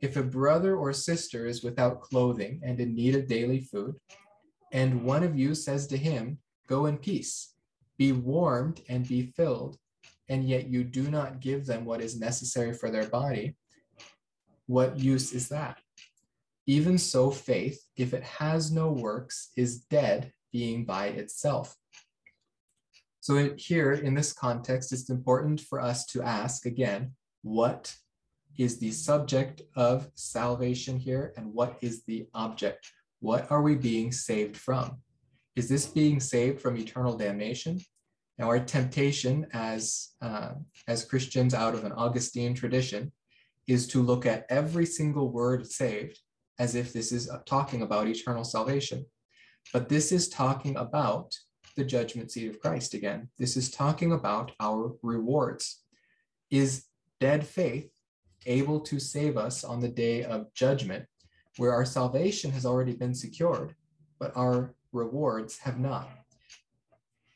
[0.00, 3.96] If a brother or sister is without clothing and in need of daily food,
[4.72, 6.38] and one of you says to him,
[6.68, 7.54] Go in peace,
[7.96, 9.78] be warmed and be filled,
[10.28, 13.56] and yet you do not give them what is necessary for their body,
[14.66, 15.78] what use is that?
[16.66, 21.76] Even so, faith, if it has no works, is dead, being by itself.
[23.20, 27.12] So here in this context, it's important for us to ask again,
[27.42, 27.94] what
[28.58, 32.90] is the subject of salvation here and what is the object?
[33.20, 34.98] What are we being saved from?
[35.56, 37.80] Is this being saved from eternal damnation?
[38.38, 40.52] Now, our temptation as, uh,
[40.88, 43.12] as Christians out of an Augustine tradition
[43.66, 46.20] is to look at every single word saved
[46.58, 49.04] as if this is uh, talking about eternal salvation.
[49.72, 51.34] But this is talking about
[51.76, 53.28] the judgment seat of Christ again.
[53.38, 55.82] This is talking about our rewards.
[56.50, 56.84] Is
[57.20, 57.90] dead faith
[58.46, 61.04] able to save us on the day of judgment,
[61.56, 63.74] where our salvation has already been secured,
[64.18, 66.08] but our rewards have not?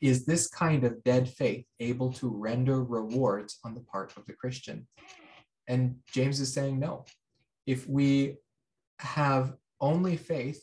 [0.01, 4.33] Is this kind of dead faith able to render rewards on the part of the
[4.33, 4.87] Christian?
[5.69, 7.05] And James is saying no.
[7.67, 8.37] If we
[9.01, 10.63] have only faith,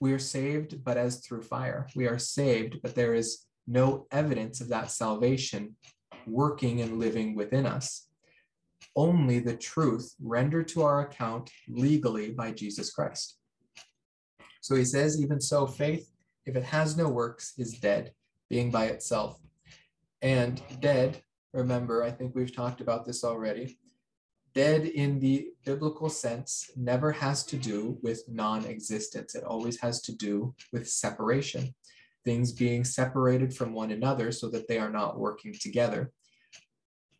[0.00, 1.86] we are saved, but as through fire.
[1.96, 5.76] We are saved, but there is no evidence of that salvation
[6.26, 8.08] working and living within us.
[8.94, 13.38] Only the truth rendered to our account legally by Jesus Christ.
[14.60, 16.10] So he says, even so, faith,
[16.44, 18.12] if it has no works, is dead,
[18.48, 19.38] being by itself.
[20.22, 21.20] And dead,
[21.52, 23.78] remember, I think we've talked about this already,
[24.56, 29.34] dead in the biblical sense never has to do with non existence.
[29.34, 31.74] It always has to do with separation,
[32.24, 36.10] things being separated from one another so that they are not working together.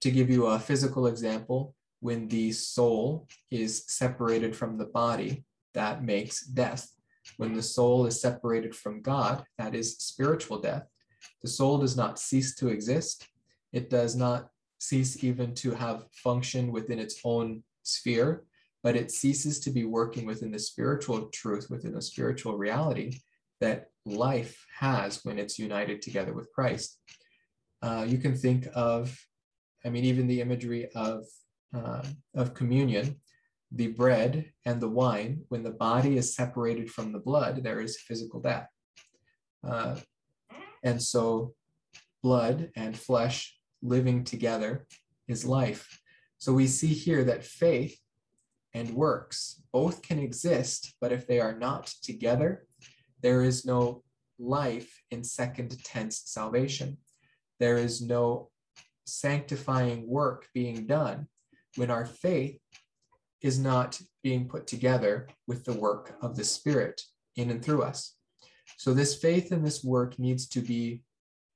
[0.01, 6.03] To give you a physical example, when the soul is separated from the body, that
[6.03, 6.91] makes death.
[7.37, 10.87] When the soul is separated from God, that is spiritual death.
[11.43, 13.28] The soul does not cease to exist.
[13.74, 14.49] It does not
[14.79, 18.45] cease even to have function within its own sphere,
[18.83, 23.18] but it ceases to be working within the spiritual truth, within the spiritual reality
[23.61, 26.99] that life has when it's united together with Christ.
[27.83, 29.16] Uh, you can think of,
[29.85, 31.24] I mean, even the imagery of,
[31.74, 32.05] uh,
[32.35, 33.16] of communion,
[33.72, 38.01] the bread and the wine, when the body is separated from the blood, there is
[38.01, 38.68] physical death.
[39.66, 39.97] Uh,
[40.85, 41.55] and so
[42.22, 43.55] blood and flesh
[43.87, 44.87] living together
[45.28, 46.01] is life.
[46.39, 47.99] So we see here that faith
[48.74, 52.66] and works both can exist, but if they are not together,
[53.22, 54.03] there is no
[54.39, 56.99] life in second tense salvation.
[57.59, 58.51] There is no
[59.07, 61.28] sanctifying work being done
[61.76, 62.59] when our faith
[63.41, 67.01] is not being put together with the work of the Spirit
[67.37, 68.14] in and through us.
[68.76, 71.03] So, this faith and this work needs to be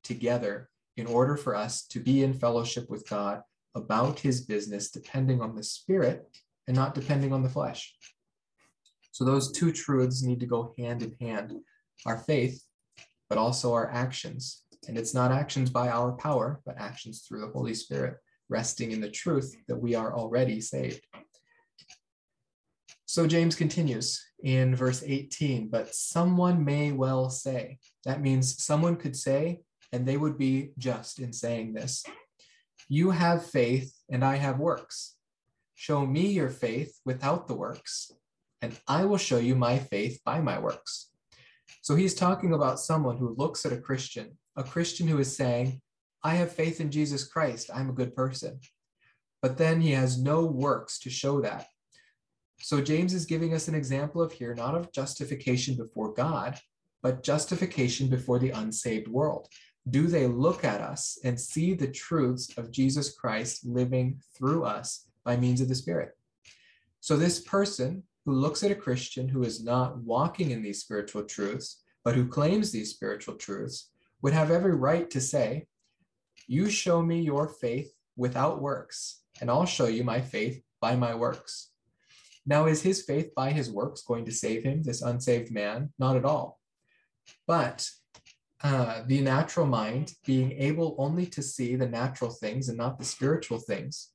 [0.04, 0.69] together
[1.00, 3.42] in order for us to be in fellowship with God
[3.74, 6.28] about his business, depending on the spirit
[6.68, 7.94] and not depending on the flesh.
[9.12, 11.52] So those two truths need to go hand in hand
[12.06, 12.62] our faith,
[13.28, 14.62] but also our actions.
[14.88, 18.16] And it's not actions by our power, but actions through the Holy Spirit,
[18.48, 21.00] resting in the truth that we are already saved.
[23.06, 29.16] So James continues in verse 18, but someone may well say, that means someone could
[29.16, 29.60] say,
[29.92, 32.04] and they would be just in saying this.
[32.88, 35.16] You have faith, and I have works.
[35.74, 38.10] Show me your faith without the works,
[38.60, 41.10] and I will show you my faith by my works.
[41.82, 45.80] So he's talking about someone who looks at a Christian, a Christian who is saying,
[46.22, 48.60] I have faith in Jesus Christ, I'm a good person.
[49.40, 51.66] But then he has no works to show that.
[52.60, 56.58] So James is giving us an example of here, not of justification before God,
[57.02, 59.48] but justification before the unsaved world
[59.88, 65.06] do they look at us and see the truths of Jesus Christ living through us
[65.24, 66.16] by means of the Spirit?
[67.00, 71.24] So, this person who looks at a Christian who is not walking in these spiritual
[71.24, 73.90] truths, but who claims these spiritual truths,
[74.22, 75.66] would have every right to say,
[76.46, 81.14] You show me your faith without works, and I'll show you my faith by my
[81.14, 81.70] works.
[82.44, 85.92] Now, is his faith by his works going to save him, this unsaved man?
[85.98, 86.58] Not at all.
[87.46, 87.88] But
[88.62, 93.04] uh, the natural mind being able only to see the natural things and not the
[93.04, 94.12] spiritual things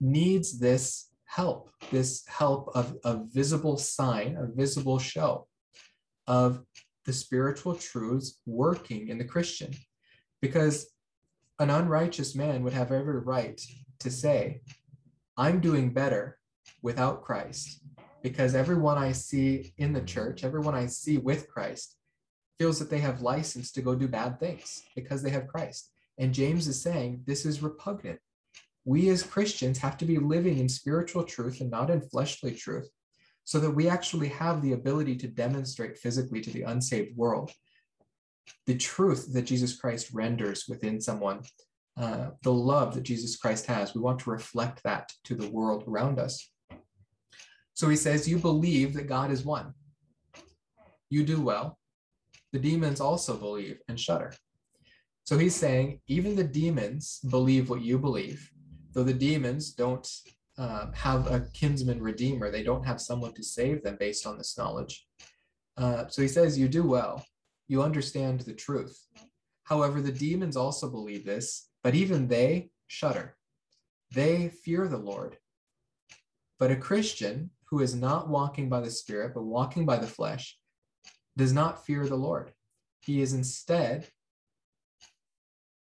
[0.00, 5.46] needs this help, this help of a visible sign, a visible show
[6.26, 6.62] of
[7.06, 9.72] the spiritual truths working in the Christian.
[10.40, 10.86] Because
[11.58, 13.60] an unrighteous man would have every right
[14.00, 14.60] to say,
[15.36, 16.38] I'm doing better
[16.82, 17.80] without Christ,
[18.22, 21.96] because everyone I see in the church, everyone I see with Christ,
[22.58, 25.90] feels that they have license to go do bad things because they have Christ.
[26.18, 28.20] And James is saying this is repugnant.
[28.84, 32.88] we as Christians have to be living in spiritual truth and not in fleshly truth,
[33.44, 37.50] so that we actually have the ability to demonstrate physically to the unsaved world
[38.66, 41.42] the truth that Jesus Christ renders within someone,
[41.96, 43.94] uh, the love that Jesus Christ has.
[43.94, 46.50] We want to reflect that to the world around us.
[47.74, 49.74] So he says, You believe that God is one.
[51.10, 51.78] You do well.
[52.54, 54.32] The demons also believe and shudder.
[55.24, 58.48] So he's saying, even the demons believe what you believe,
[58.92, 60.08] though the demons don't
[60.56, 62.52] uh, have a kinsman redeemer.
[62.52, 65.04] They don't have someone to save them based on this knowledge.
[65.76, 67.26] Uh, so he says, You do well.
[67.66, 69.04] You understand the truth.
[69.64, 73.34] However, the demons also believe this, but even they shudder.
[74.12, 75.38] They fear the Lord.
[76.60, 80.56] But a Christian who is not walking by the Spirit, but walking by the flesh,
[81.36, 82.52] does not fear the Lord.
[83.00, 84.08] He is instead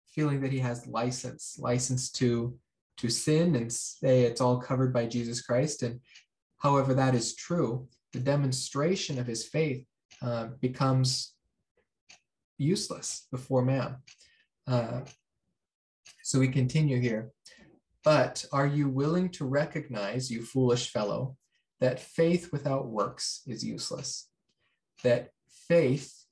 [0.08, 2.58] feeling that he has license, license to
[2.98, 5.82] to sin and say it's all covered by Jesus Christ.
[5.82, 6.00] And
[6.60, 9.84] however that is true, the demonstration of his faith
[10.22, 11.34] uh, becomes
[12.58, 13.98] useless before man.
[14.68, 15.02] Uh,
[16.22, 17.32] so we continue here.
[18.04, 21.36] But are you willing to recognize, you foolish fellow,
[21.80, 24.30] that faith without works is useless?
[25.04, 25.30] That
[25.68, 26.26] faith,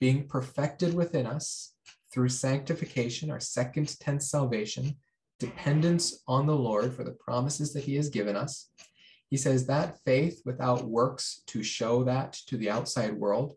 [0.00, 1.74] being perfected within us
[2.12, 4.96] through sanctification, our second tense salvation,
[5.38, 8.70] dependence on the Lord for the promises that he has given us.
[9.28, 13.54] He says that faith without works to show that to the outside world,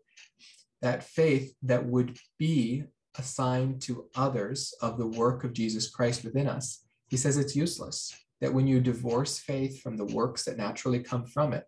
[0.82, 2.84] that faith that would be
[3.18, 7.56] a sign to others of the work of Jesus Christ within us, he says it's
[7.56, 8.14] useless.
[8.40, 11.64] That when you divorce faith from the works that naturally come from it,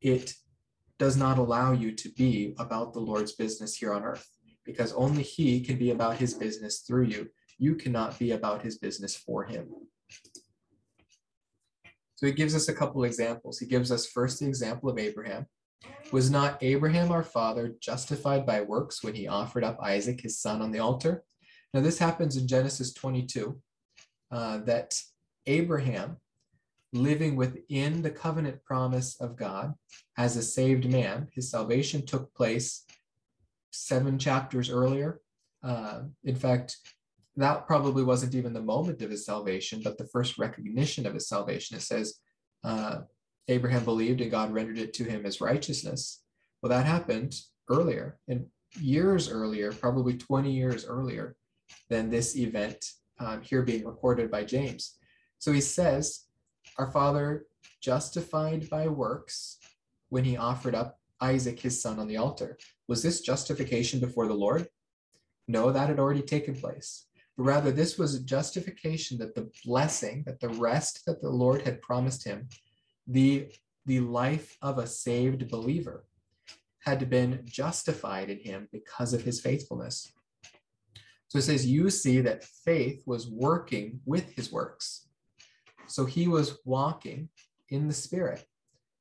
[0.00, 0.34] it
[0.98, 4.26] does not allow you to be about the Lord's business here on earth,
[4.64, 7.28] because only He can be about His business through you
[7.58, 9.68] you cannot be about his business for him.
[12.16, 13.58] So he gives us a couple examples.
[13.58, 15.46] He gives us first the example of Abraham.
[16.12, 20.62] Was not Abraham our father justified by works when he offered up Isaac, his son,
[20.62, 21.24] on the altar?
[21.72, 23.60] Now, this happens in Genesis 22
[24.30, 24.94] uh, that
[25.46, 26.18] Abraham,
[26.94, 29.74] living within the covenant promise of God
[30.16, 32.84] as a saved man, his salvation took place
[33.70, 35.20] seven chapters earlier.
[35.62, 36.76] Uh, in fact,
[37.36, 41.28] that probably wasn't even the moment of his salvation, but the first recognition of his
[41.28, 41.76] salvation.
[41.76, 42.20] It says,
[42.62, 43.00] uh,
[43.48, 46.22] Abraham believed and God rendered it to him as righteousness.
[46.62, 47.34] Well, that happened
[47.68, 48.46] earlier, and
[48.80, 51.36] years earlier, probably 20 years earlier
[51.90, 52.84] than this event
[53.18, 54.96] um, here being recorded by James.
[55.38, 56.23] So he says,
[56.78, 57.46] Our father
[57.80, 59.58] justified by works
[60.08, 62.58] when he offered up Isaac, his son, on the altar.
[62.88, 64.68] Was this justification before the Lord?
[65.46, 67.06] No, that had already taken place.
[67.36, 71.62] But Rather, this was a justification that the blessing, that the rest that the Lord
[71.62, 72.48] had promised him,
[73.06, 73.48] the,
[73.86, 76.04] the life of a saved believer,
[76.80, 80.12] had been justified in him because of his faithfulness.
[81.28, 85.08] So it says, You see that faith was working with his works.
[85.86, 87.28] So he was walking
[87.68, 88.44] in the Spirit.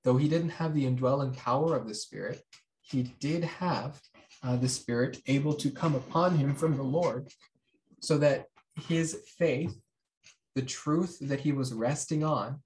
[0.04, 2.42] Though he didn't have the indwelling power of the Spirit,
[2.82, 4.00] he did have
[4.44, 7.30] uh, the Spirit able to come upon him from the Lord
[8.02, 8.48] so that
[8.88, 9.74] his faith,
[10.56, 12.60] the truth that he was resting on,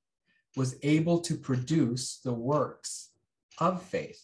[0.55, 3.11] was able to produce the works
[3.59, 4.20] of faith.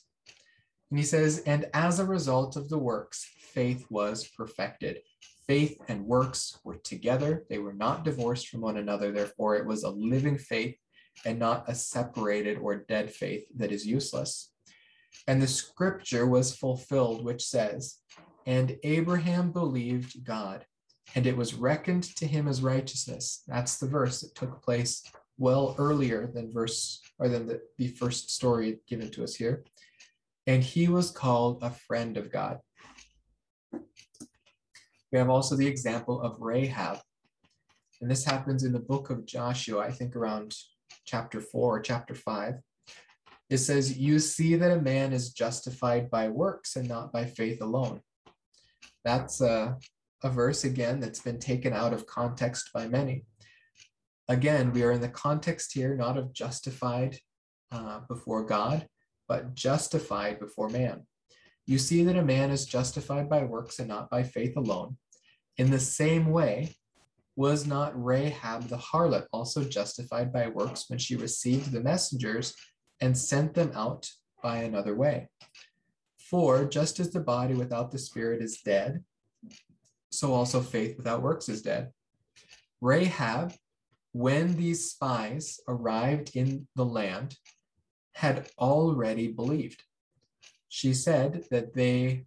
[0.89, 4.99] And he says, and as a result of the works, faith was perfected.
[5.47, 9.11] Faith and works were together, they were not divorced from one another.
[9.11, 10.75] Therefore, it was a living faith
[11.25, 14.51] and not a separated or dead faith that is useless.
[15.27, 17.97] And the scripture was fulfilled, which says,
[18.45, 20.65] And Abraham believed God,
[21.15, 23.43] and it was reckoned to him as righteousness.
[23.47, 25.03] That's the verse that took place
[25.37, 29.63] well earlier than verse or than the, the first story given to us here.
[30.47, 32.59] And he was called a friend of God.
[35.14, 36.97] We have also the example of Rahab.
[38.01, 40.55] And this happens in the book of Joshua, I think around
[41.05, 42.55] chapter four or chapter five.
[43.47, 47.61] It says, You see that a man is justified by works and not by faith
[47.61, 48.01] alone.
[49.05, 49.76] That's uh,
[50.24, 53.26] a verse again that's been taken out of context by many.
[54.28, 57.20] Again, we are in the context here not of justified
[57.72, 58.88] uh, before God,
[59.28, 61.05] but justified before man.
[61.68, 64.97] You see that a man is justified by works and not by faith alone.
[65.58, 66.76] In the same way,
[67.36, 72.56] was not Rahab the harlot also justified by works when she received the messengers
[73.01, 74.10] and sent them out
[74.41, 75.30] by another way?
[76.18, 79.04] For just as the body without the spirit is dead,
[80.12, 81.91] so also faith without works is dead.
[82.82, 83.54] Rahab,
[84.12, 87.36] when these spies arrived in the land,
[88.14, 89.84] had already believed.
[90.70, 92.26] She said that they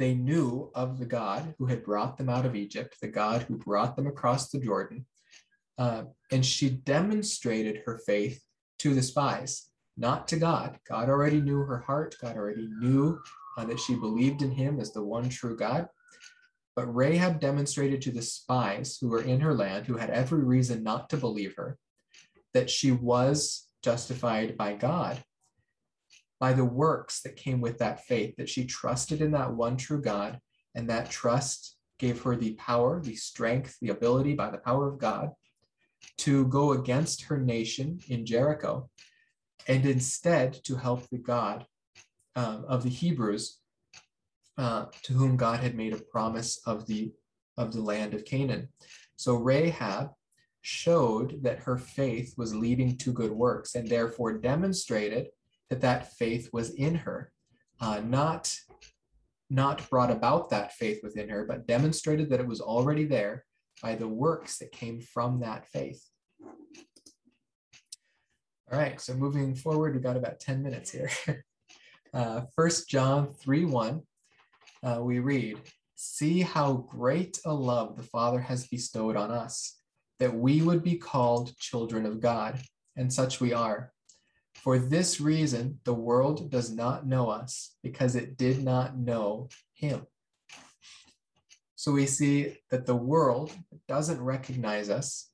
[0.00, 3.58] they knew of the God who had brought them out of Egypt, the God who
[3.58, 5.04] brought them across the Jordan,
[5.76, 8.42] uh, and she demonstrated her faith
[8.78, 10.78] to the spies, not to God.
[10.88, 12.16] God already knew her heart.
[12.18, 13.20] God already knew
[13.58, 15.86] uh, that she believed in him as the one true God.
[16.74, 20.82] But Rahab demonstrated to the spies who were in her land, who had every reason
[20.82, 21.76] not to believe her,
[22.54, 25.22] that she was justified by God
[26.40, 30.00] by the works that came with that faith, that she trusted in that one true
[30.00, 30.40] God,
[30.74, 34.98] and that trust gave her the power, the strength, the ability by the power of
[34.98, 35.30] God
[36.16, 38.88] to go against her nation in Jericho,
[39.68, 41.66] and instead to help the God
[42.34, 43.58] um, of the Hebrews,
[44.56, 47.12] uh, to whom God had made a promise of the
[47.58, 48.68] of the land of Canaan.
[49.16, 50.12] So Rahab
[50.62, 55.28] showed that her faith was leading to good works, and therefore demonstrated
[55.70, 57.32] that that faith was in her,
[57.80, 58.54] uh, not
[59.52, 63.44] not brought about that faith within her, but demonstrated that it was already there
[63.82, 66.00] by the works that came from that faith.
[68.70, 71.10] All right, so moving forward, we've got about 10 minutes here.
[72.12, 74.02] Uh, 1 John 3 1,
[74.82, 75.60] uh, we read,
[75.94, 79.78] See how great a love the Father has bestowed on us,
[80.18, 82.60] that we would be called children of God,
[82.96, 83.92] and such we are.
[84.62, 90.02] For this reason, the world does not know us because it did not know him.
[91.76, 93.52] So we see that the world
[93.88, 95.30] doesn't recognize us.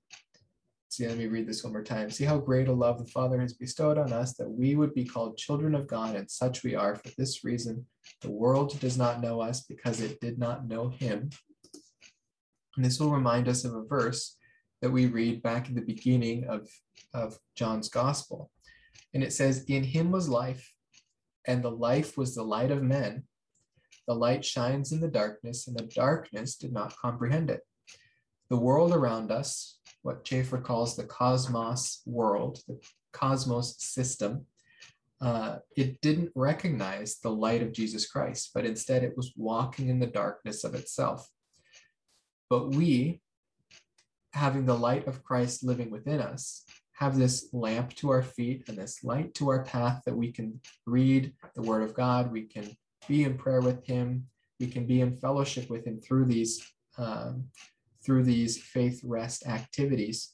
[0.90, 2.08] See, let me read this one more time.
[2.08, 5.04] See how great a love the Father has bestowed on us that we would be
[5.04, 6.94] called children of God, and such we are.
[6.94, 7.84] For this reason,
[8.20, 11.30] the world does not know us because it did not know him.
[12.76, 14.36] And this will remind us of a verse
[14.82, 16.68] that we read back in the beginning of,
[17.12, 18.52] of John's Gospel.
[19.16, 20.74] And it says, In him was life,
[21.46, 23.22] and the life was the light of men.
[24.06, 27.62] The light shines in the darkness, and the darkness did not comprehend it.
[28.50, 32.78] The world around us, what Chafer calls the cosmos world, the
[33.14, 34.44] cosmos system,
[35.22, 39.98] uh, it didn't recognize the light of Jesus Christ, but instead it was walking in
[39.98, 41.26] the darkness of itself.
[42.50, 43.22] But we,
[44.34, 48.76] having the light of Christ living within us, have this lamp to our feet and
[48.76, 52.74] this light to our path that we can read the word of God, we can
[53.06, 54.26] be in prayer with him,
[54.58, 56.66] we can be in fellowship with him through these
[56.96, 57.44] um,
[58.02, 60.32] through these faith rest activities.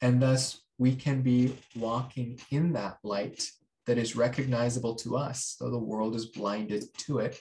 [0.00, 3.50] And thus we can be walking in that light
[3.86, 7.40] that is recognizable to us, though the world is blinded to it.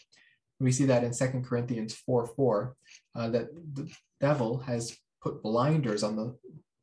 [0.60, 2.76] We see that in Second Corinthians 4 4,
[3.16, 6.36] uh, that the devil has put blinders on the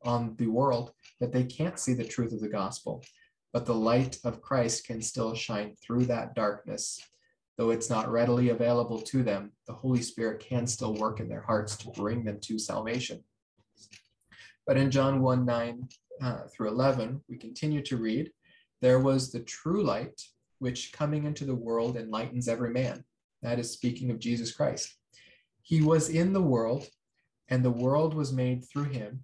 [0.09, 3.03] on the world that they can't see the truth of the gospel,
[3.53, 6.99] but the light of Christ can still shine through that darkness.
[7.57, 11.41] Though it's not readily available to them, the Holy Spirit can still work in their
[11.41, 13.23] hearts to bring them to salvation.
[14.65, 15.87] But in John 1 9
[16.21, 18.31] uh, through 11, we continue to read,
[18.81, 20.19] There was the true light,
[20.57, 23.03] which coming into the world enlightens every man.
[23.43, 24.95] That is speaking of Jesus Christ.
[25.61, 26.87] He was in the world,
[27.47, 29.23] and the world was made through him,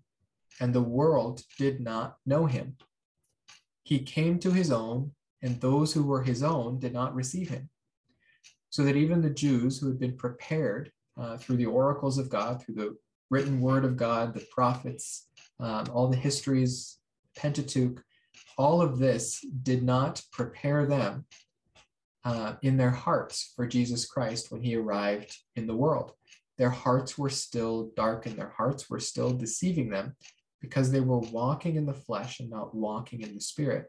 [0.60, 2.78] and the world did not know him.
[3.84, 7.70] He came to his own, and those who were his own did not receive him.
[8.70, 12.62] So that even the Jews who had been prepared uh, through the oracles of God,
[12.62, 12.98] through the
[13.30, 15.28] written word of God, the prophets,
[15.60, 16.98] um, all the histories,
[17.38, 18.04] Pentateuch,
[18.58, 21.26] all of this did not prepare them
[22.24, 26.14] uh, in their hearts for Jesus Christ when he arrived in the world.
[26.58, 30.16] Their hearts were still dark and their hearts were still deceiving them
[30.66, 33.86] because they were walking in the flesh and not walking in the spirit.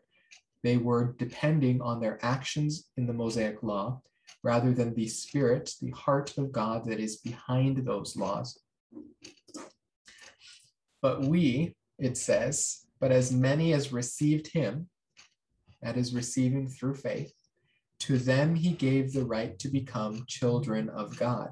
[0.63, 4.03] They were depending on their actions in the Mosaic law
[4.43, 8.61] rather than the spirit, the heart of God that is behind those laws.
[11.01, 14.89] But we, it says, but as many as received him,
[15.83, 17.33] that is receiving through faith,
[18.01, 21.51] to them he gave the right to become children of God,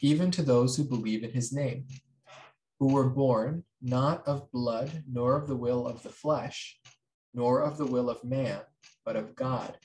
[0.00, 1.84] even to those who believe in his name
[2.78, 6.78] who were born not of blood, nor of the will of the flesh,
[7.34, 8.60] nor of the will of man,
[9.04, 9.76] but of God.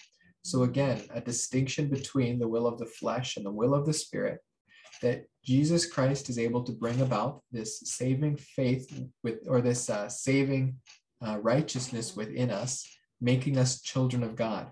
[0.43, 3.93] So again, a distinction between the will of the flesh and the will of the
[3.93, 4.39] spirit,
[5.01, 10.09] that Jesus Christ is able to bring about this saving faith with, or this uh,
[10.09, 10.75] saving
[11.25, 12.87] uh, righteousness within us,
[13.21, 14.71] making us children of God.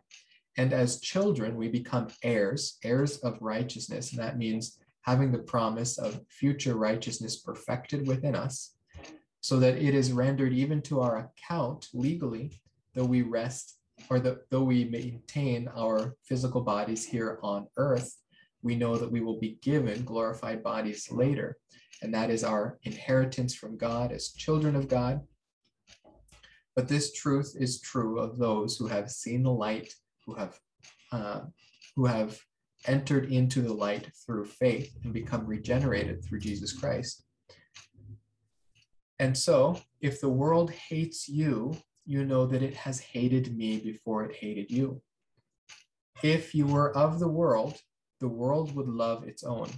[0.57, 4.11] And as children, we become heirs, heirs of righteousness.
[4.11, 8.73] And that means having the promise of future righteousness perfected within us.
[9.41, 12.51] So that it is rendered even to our account legally,
[12.93, 13.77] though we rest
[14.09, 18.15] or the, though we maintain our physical bodies here on earth,
[18.63, 21.57] we know that we will be given glorified bodies later.
[22.01, 25.21] And that is our inheritance from God as children of God.
[26.75, 29.93] But this truth is true of those who have seen the light,
[30.25, 30.57] who have
[31.11, 31.41] uh,
[31.95, 32.39] who have
[32.87, 37.25] entered into the light through faith and become regenerated through Jesus Christ.
[39.21, 44.25] And so, if the world hates you, you know that it has hated me before
[44.25, 44.99] it hated you.
[46.23, 47.79] If you were of the world,
[48.19, 49.69] the world would love its own.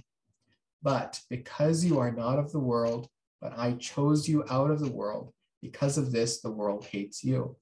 [0.82, 3.06] But because you are not of the world,
[3.42, 5.30] but I chose you out of the world,
[5.60, 7.54] because of this, the world hates you.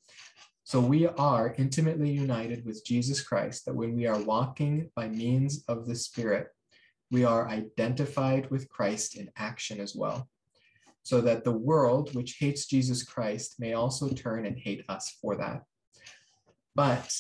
[0.63, 5.65] So we are intimately united with Jesus Christ, that when we are walking by means
[5.67, 6.47] of the Spirit,
[7.11, 10.29] we are identified with Christ in action as well,
[11.03, 15.37] so that the world, which hates Jesus Christ, may also turn and hate us for
[15.37, 15.63] that.
[16.75, 17.13] But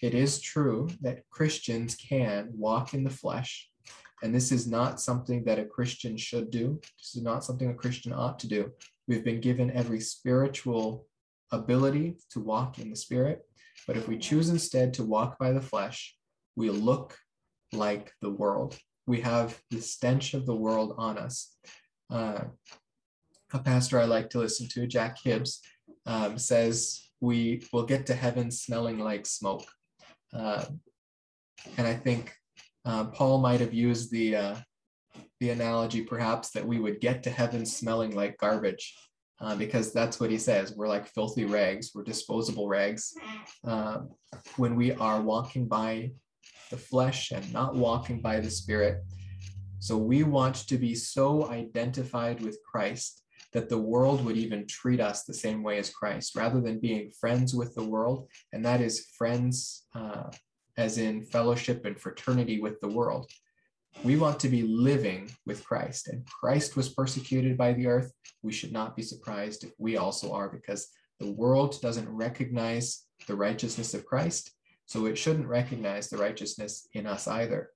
[0.00, 3.68] it is true that Christians can walk in the flesh,
[4.22, 6.80] and this is not something that a Christian should do.
[6.98, 8.72] This is not something a Christian ought to do.
[9.06, 11.06] We've been given every spiritual
[11.52, 13.42] ability to walk in the spirit.
[13.86, 16.16] But if we choose instead to walk by the flesh,
[16.56, 17.16] we look
[17.72, 18.76] like the world.
[19.06, 21.54] We have the stench of the world on us.
[22.10, 22.44] Uh,
[23.52, 25.60] a pastor I like to listen to, Jack Hibbs,
[26.06, 29.64] um, says we will get to heaven smelling like smoke.
[30.32, 30.64] Uh,
[31.76, 32.34] and I think
[32.84, 34.56] uh, Paul might have used the uh,
[35.40, 38.94] the analogy perhaps that we would get to heaven smelling like garbage
[39.40, 40.74] uh, because that's what he says.
[40.74, 43.14] We're like filthy rags, we're disposable rags.
[43.66, 44.00] Uh,
[44.56, 46.10] when we are walking by
[46.70, 49.02] the flesh and not walking by the spirit.
[49.80, 53.22] So we want to be so identified with Christ
[53.52, 57.10] that the world would even treat us the same way as Christ, rather than being
[57.18, 58.28] friends with the world.
[58.52, 60.24] And that is friends, uh,
[60.76, 63.30] as in fellowship and fraternity with the world.
[64.04, 68.12] We want to be living with Christ, and Christ was persecuted by the earth.
[68.42, 73.34] We should not be surprised if we also are, because the world doesn't recognize the
[73.34, 74.52] righteousness of Christ,
[74.86, 77.70] so it shouldn't recognize the righteousness in us either.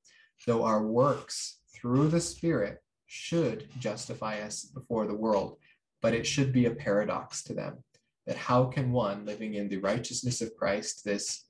[0.47, 5.59] Though our works through the Spirit should justify us before the world,
[6.01, 7.85] but it should be a paradox to them
[8.27, 11.45] that how can one living in the righteousness of Christ, this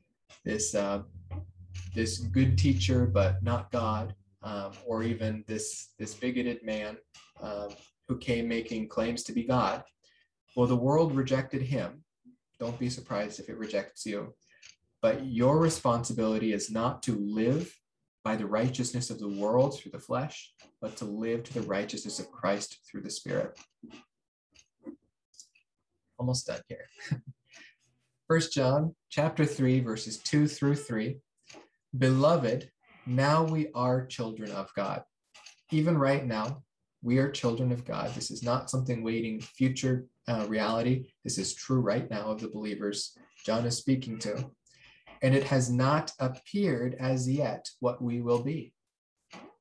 [0.44, 1.02] this uh,
[1.94, 6.96] this good teacher but not God, um, or even this this bigoted man
[7.40, 7.68] um,
[8.08, 9.84] who came making claims to be God.
[10.56, 12.04] Well, the world rejected him.
[12.58, 14.34] Don't be surprised if it rejects you.
[15.00, 17.74] But your responsibility is not to live
[18.24, 22.18] by the righteousness of the world through the flesh, but to live to the righteousness
[22.18, 23.58] of Christ through the Spirit.
[26.18, 26.86] Almost done here.
[28.28, 31.18] First John chapter 3 verses 2 through 3.
[31.98, 32.70] Beloved,
[33.06, 35.02] now we are children of God.
[35.70, 36.62] Even right now,
[37.02, 38.14] we are children of God.
[38.14, 41.06] This is not something waiting future uh, reality.
[41.24, 44.50] This is true right now of the believers John is speaking to.
[45.22, 48.74] And it has not appeared as yet what we will be.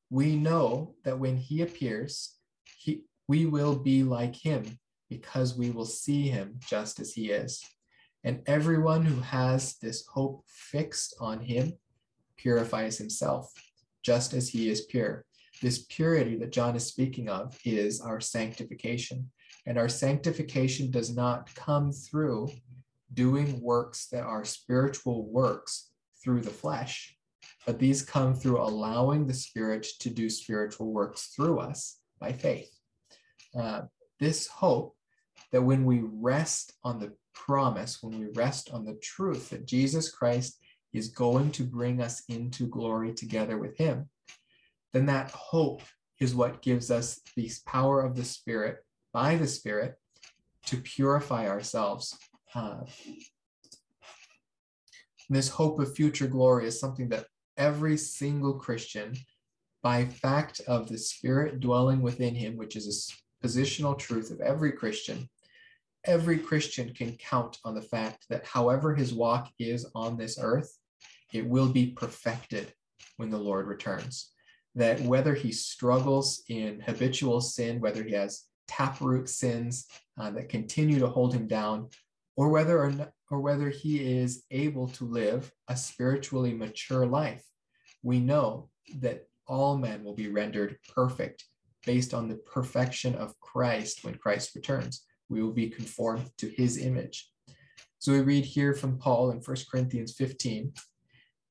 [0.10, 2.36] We know that when he appears,
[2.78, 7.64] he, we will be like him because we will see him just as he is.
[8.24, 11.74] And everyone who has this hope fixed on him
[12.38, 13.52] purifies himself,
[14.04, 15.26] just as he is pure.
[15.62, 19.30] This purity that John is speaking of is our sanctification.
[19.66, 22.50] And our sanctification does not come through
[23.14, 25.90] doing works that are spiritual works
[26.24, 27.18] through the flesh,
[27.66, 32.70] but these come through allowing the Spirit to do spiritual works through us by faith.
[33.58, 33.82] Uh,
[34.20, 34.96] this hope
[35.52, 40.12] that when we rest on the promise, when we rest on the truth that Jesus
[40.12, 40.60] Christ
[40.94, 44.10] is going to bring us into glory together with him,
[44.94, 45.82] then that hope
[46.20, 48.78] is what gives us the power of the Spirit
[49.14, 49.96] by the Spirit
[50.66, 52.18] to purify ourselves.
[52.54, 52.82] Uh,
[55.30, 57.26] this hope of future glory is something that
[57.58, 59.16] every single Christian,
[59.82, 64.72] by fact of the Spirit dwelling within him, which is a positional truth of every
[64.72, 65.30] Christian,
[66.06, 70.78] every Christian can count on the fact that however his walk is on this earth,
[71.34, 72.74] it will be perfected
[73.18, 74.32] when the Lord returns.
[74.76, 79.88] That whether he struggles in habitual sin, whether he has taproot sins
[80.20, 81.90] uh, that continue to hold him down,
[82.36, 87.44] or whether or, not, or whether he is able to live a spiritually mature life,
[88.04, 88.70] we know
[89.00, 91.46] that all men will be rendered perfect
[91.86, 95.04] based on the perfection of Christ when Christ returns.
[95.30, 97.30] We will be conformed to his image.
[98.00, 100.74] So we read here from Paul in 1 Corinthians 15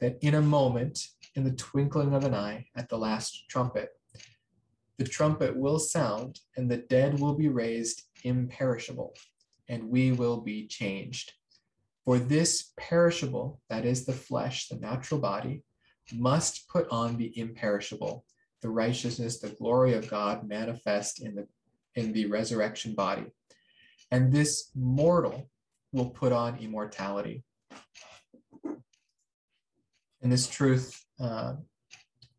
[0.00, 0.98] that in a moment,
[1.34, 3.90] in the twinkling of an eye, at the last trumpet,
[4.98, 9.14] the trumpet will sound, and the dead will be raised imperishable,
[9.70, 11.32] and we will be changed.
[12.04, 15.62] For this perishable, that is the flesh, the natural body,
[16.12, 18.24] must put on the imperishable,
[18.62, 21.46] the righteousness, the glory of God manifest in the
[21.94, 23.26] in the resurrection body.
[24.10, 25.50] And this mortal
[25.92, 27.44] will put on immortality.
[30.22, 31.54] And this truth, uh,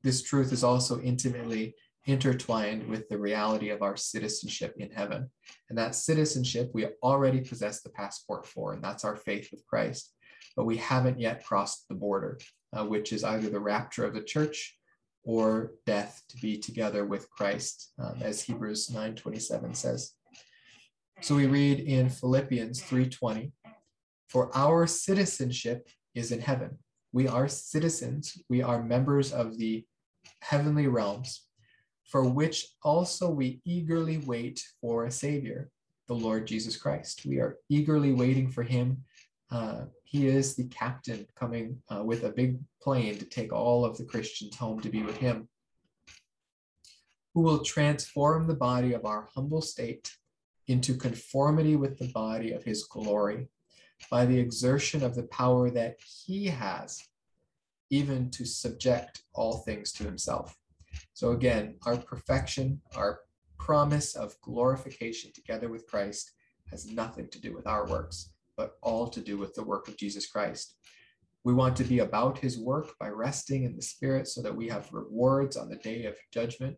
[0.04, 1.76] this truth is also intimately
[2.06, 5.30] intertwined with the reality of our citizenship in heaven.
[5.70, 10.14] And that citizenship we already possess the passport for, and that's our faith with Christ.
[10.56, 12.40] But we haven't yet crossed the border,
[12.74, 14.78] uh, which is either the rapture of the church
[15.24, 20.14] or death to be together with Christ, um, as Hebrews 9:27 says.
[21.22, 23.54] So we read in Philippians 3:20,
[24.28, 26.80] "For our citizenship is in heaven.
[27.14, 29.86] We are citizens, we are members of the
[30.42, 31.48] heavenly realms,
[32.12, 35.72] for which also we eagerly wait for a Savior,
[36.10, 37.26] the Lord Jesus Christ.
[37.26, 39.06] We are eagerly waiting for him.
[39.50, 43.98] Uh, he is the captain coming uh, with a big plane to take all of
[43.98, 45.48] the Christians home to be with him,
[47.34, 50.12] who will transform the body of our humble state
[50.68, 53.48] into conformity with the body of his glory
[54.10, 57.02] by the exertion of the power that he has,
[57.90, 60.58] even to subject all things to himself.
[61.14, 63.20] So again, our perfection, our
[63.60, 66.32] promise of glorification together with Christ
[66.70, 69.98] has nothing to do with our works, but all to do with the work of
[69.98, 70.76] Jesus Christ.
[71.44, 74.68] We want to be about his work by resting in the Spirit so that we
[74.70, 76.78] have rewards on the day of judgment.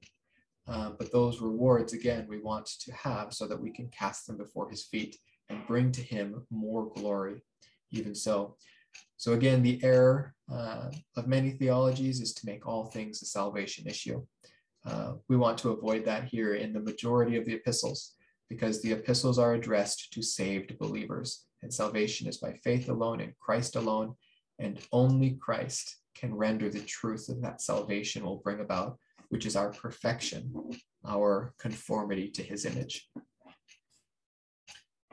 [0.68, 4.38] Uh, but those rewards, again, we want to have so that we can cast them
[4.38, 5.18] before his feet
[5.50, 7.42] and bring to him more glory.
[7.92, 8.56] Even so,
[9.18, 13.88] so again, the error uh, of many theologies is to make all things a salvation
[13.88, 14.22] issue.
[14.86, 18.16] Uh, we want to avoid that here in the majority of the epistles
[18.50, 23.34] because the epistles are addressed to saved believers and salvation is by faith alone in
[23.40, 24.14] Christ alone
[24.60, 28.98] and only Christ can render the truth of that salvation will bring about,
[29.30, 30.54] which is our perfection,
[31.08, 33.10] our conformity to his image.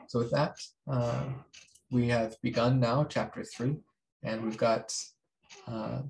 [0.07, 0.57] So with that,
[0.91, 1.29] uh,
[1.91, 3.75] we have begun now chapter three,
[4.23, 4.95] and we've got
[5.67, 6.01] uh,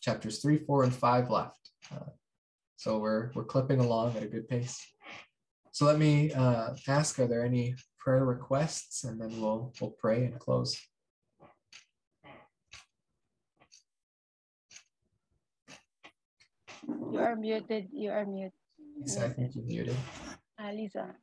[0.00, 1.70] chapters three, four, and five left.
[1.92, 2.10] Uh,
[2.76, 4.80] so we're we're clipping along at a good pace.
[5.72, 9.04] So let me uh, ask: Are there any prayer requests?
[9.04, 10.80] And then we'll we'll pray and close.
[16.86, 17.88] You are muted.
[17.92, 18.52] You are muted.
[18.98, 19.96] Lisa, I think you're muted.
[20.58, 21.14] Uh, Lisa.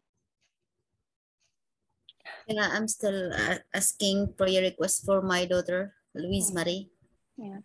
[2.48, 6.52] Yeah, I'm still uh, asking prayer request for my daughter, Louise.
[6.52, 6.90] Marie.
[7.38, 7.60] Yeah.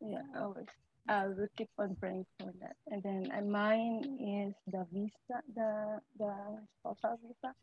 [0.00, 0.66] Yeah, always.
[1.08, 2.76] I will keep on praying for that.
[2.90, 6.34] And then uh, mine is the visa, the the
[6.78, 7.54] spousal visa,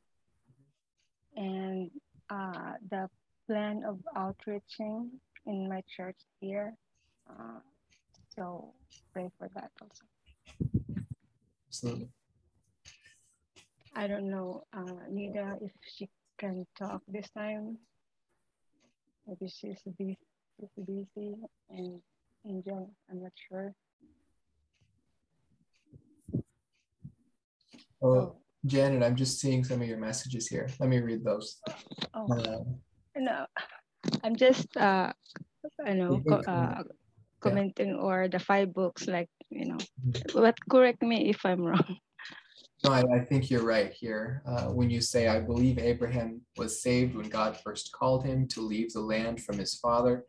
[1.35, 1.91] and
[2.29, 3.09] uh, the
[3.47, 5.11] plan of outreaching
[5.45, 6.73] in my church here.
[7.29, 7.59] Uh,
[8.35, 8.73] so
[9.13, 10.05] pray for that also.
[11.67, 12.09] Absolutely.
[13.95, 17.77] I don't know, uh, Nida, if she can talk this time.
[19.25, 20.17] Maybe she's busy,
[20.59, 21.35] she's busy,
[21.69, 22.01] and
[22.45, 23.73] Angel, I'm not sure.
[28.03, 28.35] Oh,
[28.65, 30.67] Janet, I'm just seeing some of your messages here.
[30.79, 31.61] Let me read those.
[32.13, 32.81] Oh, Um,
[33.15, 33.45] no,
[34.23, 35.13] I'm just, uh,
[35.85, 36.91] I know, uh, comment.
[37.39, 40.33] commenting or the five books, like, you know, Mhm.
[40.35, 41.97] but correct me if I'm wrong.
[42.85, 44.43] No, I, I think you're right here.
[44.45, 48.61] Uh, when you say, I believe Abraham was saved when God first called him to
[48.61, 50.25] leave the land from his father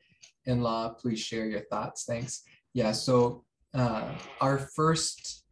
[0.46, 0.88] in law.
[0.88, 2.04] Please share your thoughts.
[2.04, 2.44] Thanks.
[2.72, 3.44] Yeah, so
[3.74, 5.44] uh, our first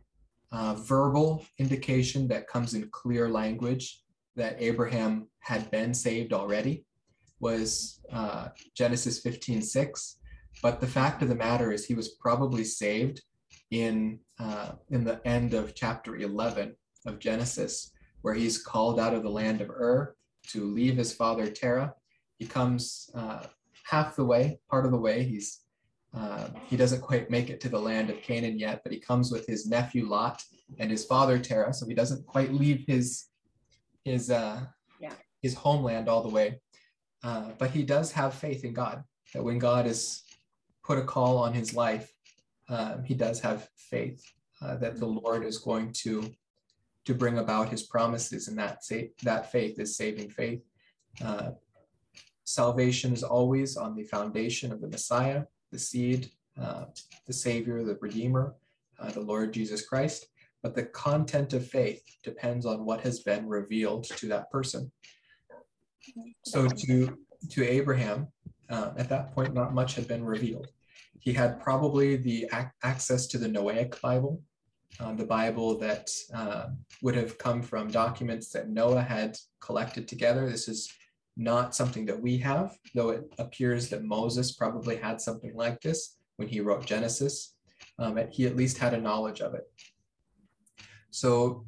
[0.51, 4.01] uh, verbal indication that comes in clear language
[4.37, 6.87] that Abraham had been saved already
[7.39, 10.17] was uh, Genesis 15 6.
[10.63, 13.21] But the fact of the matter is, he was probably saved
[13.71, 16.75] in, uh, in the end of chapter 11
[17.07, 17.93] of Genesis,
[18.23, 20.15] where he's called out of the land of Ur
[20.49, 21.95] to leave his father Terah.
[22.39, 23.45] He comes uh,
[23.85, 25.23] half the way, part of the way.
[25.25, 25.61] He's
[26.15, 29.33] uh, he doesn't quite make it to the land of Canaan yet, but he comes
[29.33, 30.41] with his nephew Lot
[30.79, 33.27] and his father Terah, so he doesn't quite leave his
[34.05, 34.61] his uh,
[35.01, 35.15] Yeah.
[35.43, 36.61] his homeland all the way.
[37.25, 39.03] Uh, but he does have faith in God
[39.33, 40.23] that when God has
[40.85, 42.13] put a call on his life,
[42.69, 44.23] um, he does have faith
[44.63, 46.31] uh, that the Lord is going to
[47.05, 50.63] to bring about His promises, and that sa- that faith is saving faith.
[51.23, 51.51] Uh,
[52.45, 56.31] salvation is always on the foundation of the Messiah, the seed,
[56.61, 56.85] uh,
[57.27, 58.55] the Savior, the Redeemer,
[58.99, 60.27] uh, the Lord Jesus Christ.
[60.63, 64.91] But the content of faith depends on what has been revealed to that person.
[66.45, 67.19] So to
[67.51, 68.29] to Abraham,
[68.71, 70.69] uh, at that point, not much had been revealed.
[71.19, 74.43] He had probably the ac- access to the Noahic Bible,
[75.01, 76.67] uh, the Bible that uh,
[77.03, 80.49] would have come from documents that Noah had collected together.
[80.49, 80.93] This is
[81.37, 86.17] not something that we have, though it appears that Moses probably had something like this
[86.37, 87.55] when he wrote Genesis.
[87.99, 89.65] Um, he at least had a knowledge of it.
[91.11, 91.65] So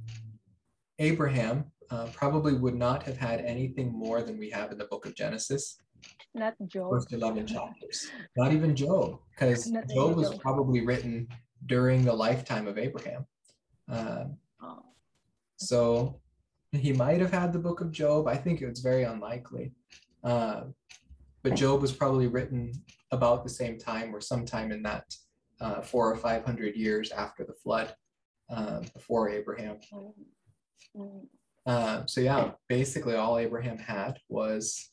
[0.98, 5.06] Abraham uh, probably would not have had anything more than we have in the book
[5.06, 5.78] of Genesis,
[6.34, 6.90] Not Job.
[6.90, 8.08] first 11 chapters.
[8.36, 10.40] Not even Job, because Job was Job.
[10.40, 11.28] probably written
[11.64, 13.26] during the lifetime of Abraham.
[13.88, 14.82] Um, Oh,
[15.56, 16.20] so
[16.72, 18.26] he might have had the book of Job.
[18.26, 19.72] I think it's very unlikely.
[20.24, 20.64] Uh,
[21.42, 22.72] but Job was probably written
[23.12, 25.04] about the same time or sometime in that
[25.60, 27.94] uh, four or 500 years after the flood,
[28.50, 29.78] uh, before Abraham.
[29.92, 30.12] mm,
[30.96, 31.26] mm.
[31.64, 34.90] Uh, so yeah, basically all Abraham had was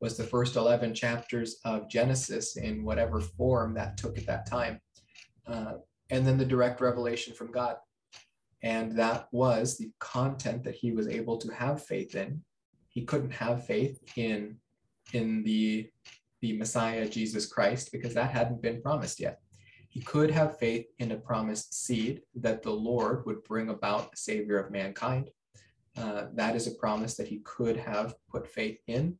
[0.00, 4.80] was the first 11 chapters of Genesis in whatever form that took at that time.
[5.46, 5.74] Uh,
[6.12, 7.76] and then the direct revelation from God.
[8.62, 12.42] And that was the content that he was able to have faith in.
[12.90, 14.58] He couldn't have faith in
[15.14, 15.90] in the
[16.42, 19.40] the Messiah Jesus Christ because that hadn't been promised yet.
[19.88, 24.16] He could have faith in a promised seed that the Lord would bring about a
[24.16, 25.30] savior of mankind.
[25.96, 29.18] Uh, that is a promise that he could have put faith in.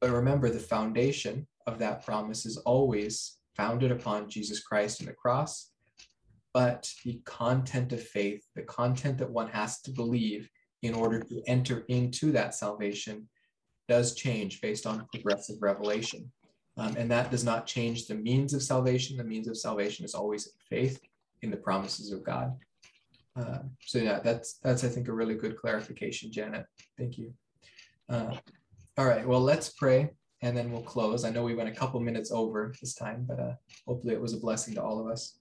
[0.00, 5.14] But remember, the foundation of that promise is always founded upon Jesus Christ and the
[5.14, 5.71] cross.
[6.54, 10.48] But the content of faith, the content that one has to believe
[10.82, 13.28] in order to enter into that salvation,
[13.88, 16.30] does change based on progressive revelation.
[16.76, 19.16] Um, and that does not change the means of salvation.
[19.16, 21.00] The means of salvation is always faith
[21.42, 22.54] in the promises of God.
[23.36, 26.66] Uh, so yeah, that's that's I think a really good clarification, Janet.
[26.98, 27.32] Thank you.
[28.08, 28.34] Uh,
[28.98, 30.10] all right, well let's pray
[30.42, 31.24] and then we'll close.
[31.24, 33.52] I know we went a couple minutes over this time, but uh,
[33.86, 35.38] hopefully it was a blessing to all of us.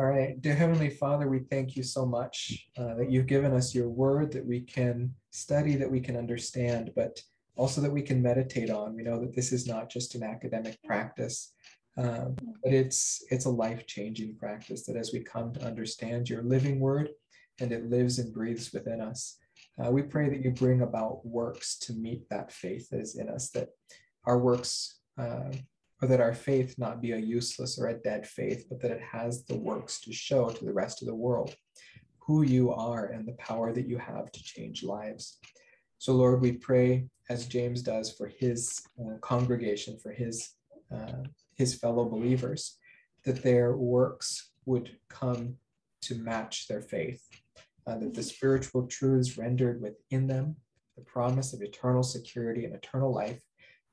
[0.00, 3.74] All right, dear Heavenly Father, we thank you so much uh, that you've given us
[3.74, 7.20] your word that we can study, that we can understand, but
[7.54, 8.96] also that we can meditate on.
[8.96, 11.52] We know that this is not just an academic practice,
[11.98, 12.34] um,
[12.64, 17.10] but it's it's a life-changing practice that as we come to understand your living word
[17.60, 19.36] and it lives and breathes within us,
[19.84, 23.28] uh, we pray that you bring about works to meet that faith that is in
[23.28, 23.68] us, that
[24.24, 25.50] our works uh,
[26.02, 29.02] or that our faith not be a useless or a dead faith, but that it
[29.02, 31.54] has the works to show to the rest of the world
[32.18, 35.38] who you are and the power that you have to change lives.
[35.98, 40.54] So, Lord, we pray as James does for his uh, congregation, for his
[40.94, 41.24] uh,
[41.56, 42.78] his fellow believers,
[43.24, 45.56] that their works would come
[46.02, 47.22] to match their faith,
[47.86, 50.56] uh, that the spiritual truths rendered within them,
[50.96, 53.40] the promise of eternal security and eternal life,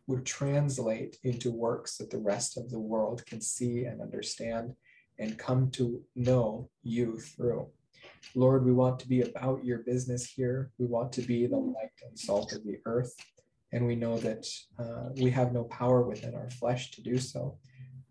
[0.07, 4.73] would translate into works that the rest of the world can see and understand
[5.19, 7.67] and come to know you through.
[8.35, 10.71] Lord, we want to be about your business here.
[10.77, 13.13] We want to be the light and salt of the earth.
[13.73, 14.47] And we know that
[14.79, 17.57] uh, we have no power within our flesh to do so.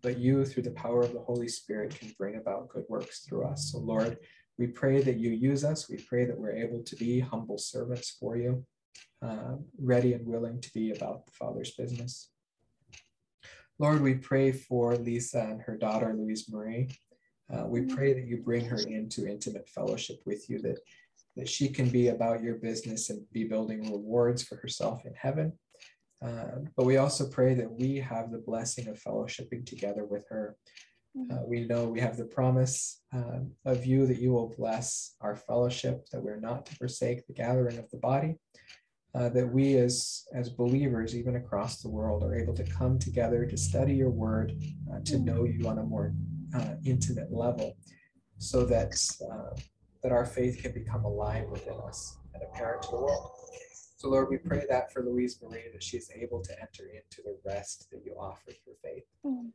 [0.03, 3.45] But you, through the power of the Holy Spirit, can bring about good works through
[3.45, 3.71] us.
[3.71, 4.17] So, Lord,
[4.57, 5.89] we pray that you use us.
[5.89, 8.65] We pray that we're able to be humble servants for you,
[9.21, 12.29] uh, ready and willing to be about the Father's business.
[13.79, 16.89] Lord, we pray for Lisa and her daughter, Louise Marie.
[17.53, 20.79] Uh, we pray that you bring her into intimate fellowship with you, that,
[21.35, 25.53] that she can be about your business and be building rewards for herself in heaven.
[26.25, 30.57] Uh, but we also pray that we have the blessing of fellowshipping together with her.
[31.31, 35.35] Uh, we know we have the promise um, of you that you will bless our
[35.35, 38.35] fellowship, that we're not to forsake the gathering of the body,
[39.15, 43.45] uh, that we as, as believers, even across the world, are able to come together
[43.45, 44.53] to study your word,
[44.93, 46.13] uh, to know you on a more
[46.55, 47.75] uh, intimate level,
[48.37, 48.93] so that,
[49.31, 49.59] uh,
[50.03, 53.31] that our faith can become alive within us and apparent to the world.
[53.97, 57.23] So, Lord, we pray that for Louise Marie, that she is able to enter into
[57.23, 59.05] the rest that you offer through faith.
[59.25, 59.49] Mm.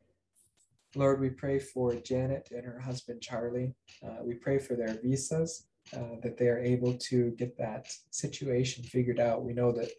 [0.96, 3.72] Lord, we pray for Janet and her husband Charlie.
[4.04, 8.84] Uh, we pray for their visas, uh, that they are able to get that situation
[8.84, 9.44] figured out.
[9.44, 9.90] We know that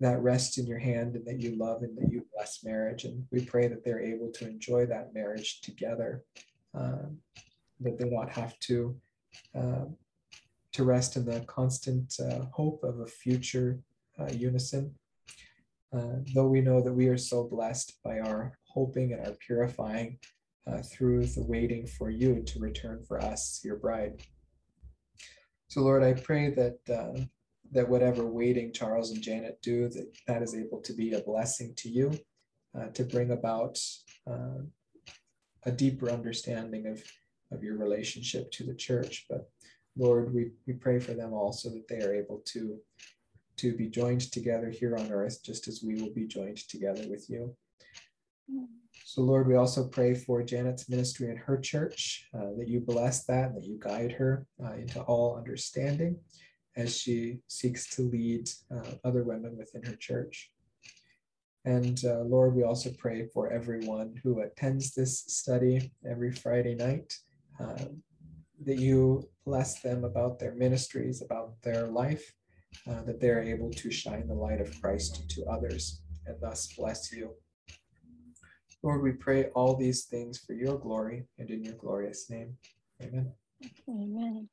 [0.00, 3.04] that rests in your hand and that you love and that you bless marriage.
[3.04, 6.24] And we pray that they're able to enjoy that marriage together
[6.74, 7.18] um,
[7.80, 8.96] that they not have to
[9.54, 9.84] uh,
[10.72, 13.80] to rest in the constant uh, hope of a future
[14.18, 14.94] uh, unison.
[15.92, 20.18] Uh, though we know that we are so blessed by our hoping and our purifying
[20.66, 24.22] uh, through the waiting for you to return for us, your bride.
[25.70, 27.20] So, Lord, I pray that uh,
[27.70, 31.74] that whatever waiting Charles and Janet do, that that is able to be a blessing
[31.76, 32.18] to you,
[32.76, 33.78] uh, to bring about
[34.28, 34.62] uh,
[35.64, 37.00] a deeper understanding of
[37.52, 39.26] of your relationship to the church.
[39.30, 39.48] But
[39.96, 42.80] Lord, we we pray for them also that they are able to
[43.58, 47.30] to be joined together here on earth, just as we will be joined together with
[47.30, 47.54] you.
[49.04, 53.24] So, Lord, we also pray for Janet's ministry in her church, uh, that you bless
[53.24, 56.16] that, that you guide her uh, into all understanding
[56.76, 60.52] as she seeks to lead uh, other women within her church.
[61.64, 67.12] And uh, Lord, we also pray for everyone who attends this study every Friday night,
[67.58, 68.02] um,
[68.64, 72.32] that you bless them about their ministries, about their life,
[72.88, 77.12] uh, that they're able to shine the light of Christ to others and thus bless
[77.12, 77.34] you.
[78.82, 82.56] Lord, we pray all these things for your glory and in your glorious name.
[83.02, 83.32] Amen.
[83.88, 84.48] Amen.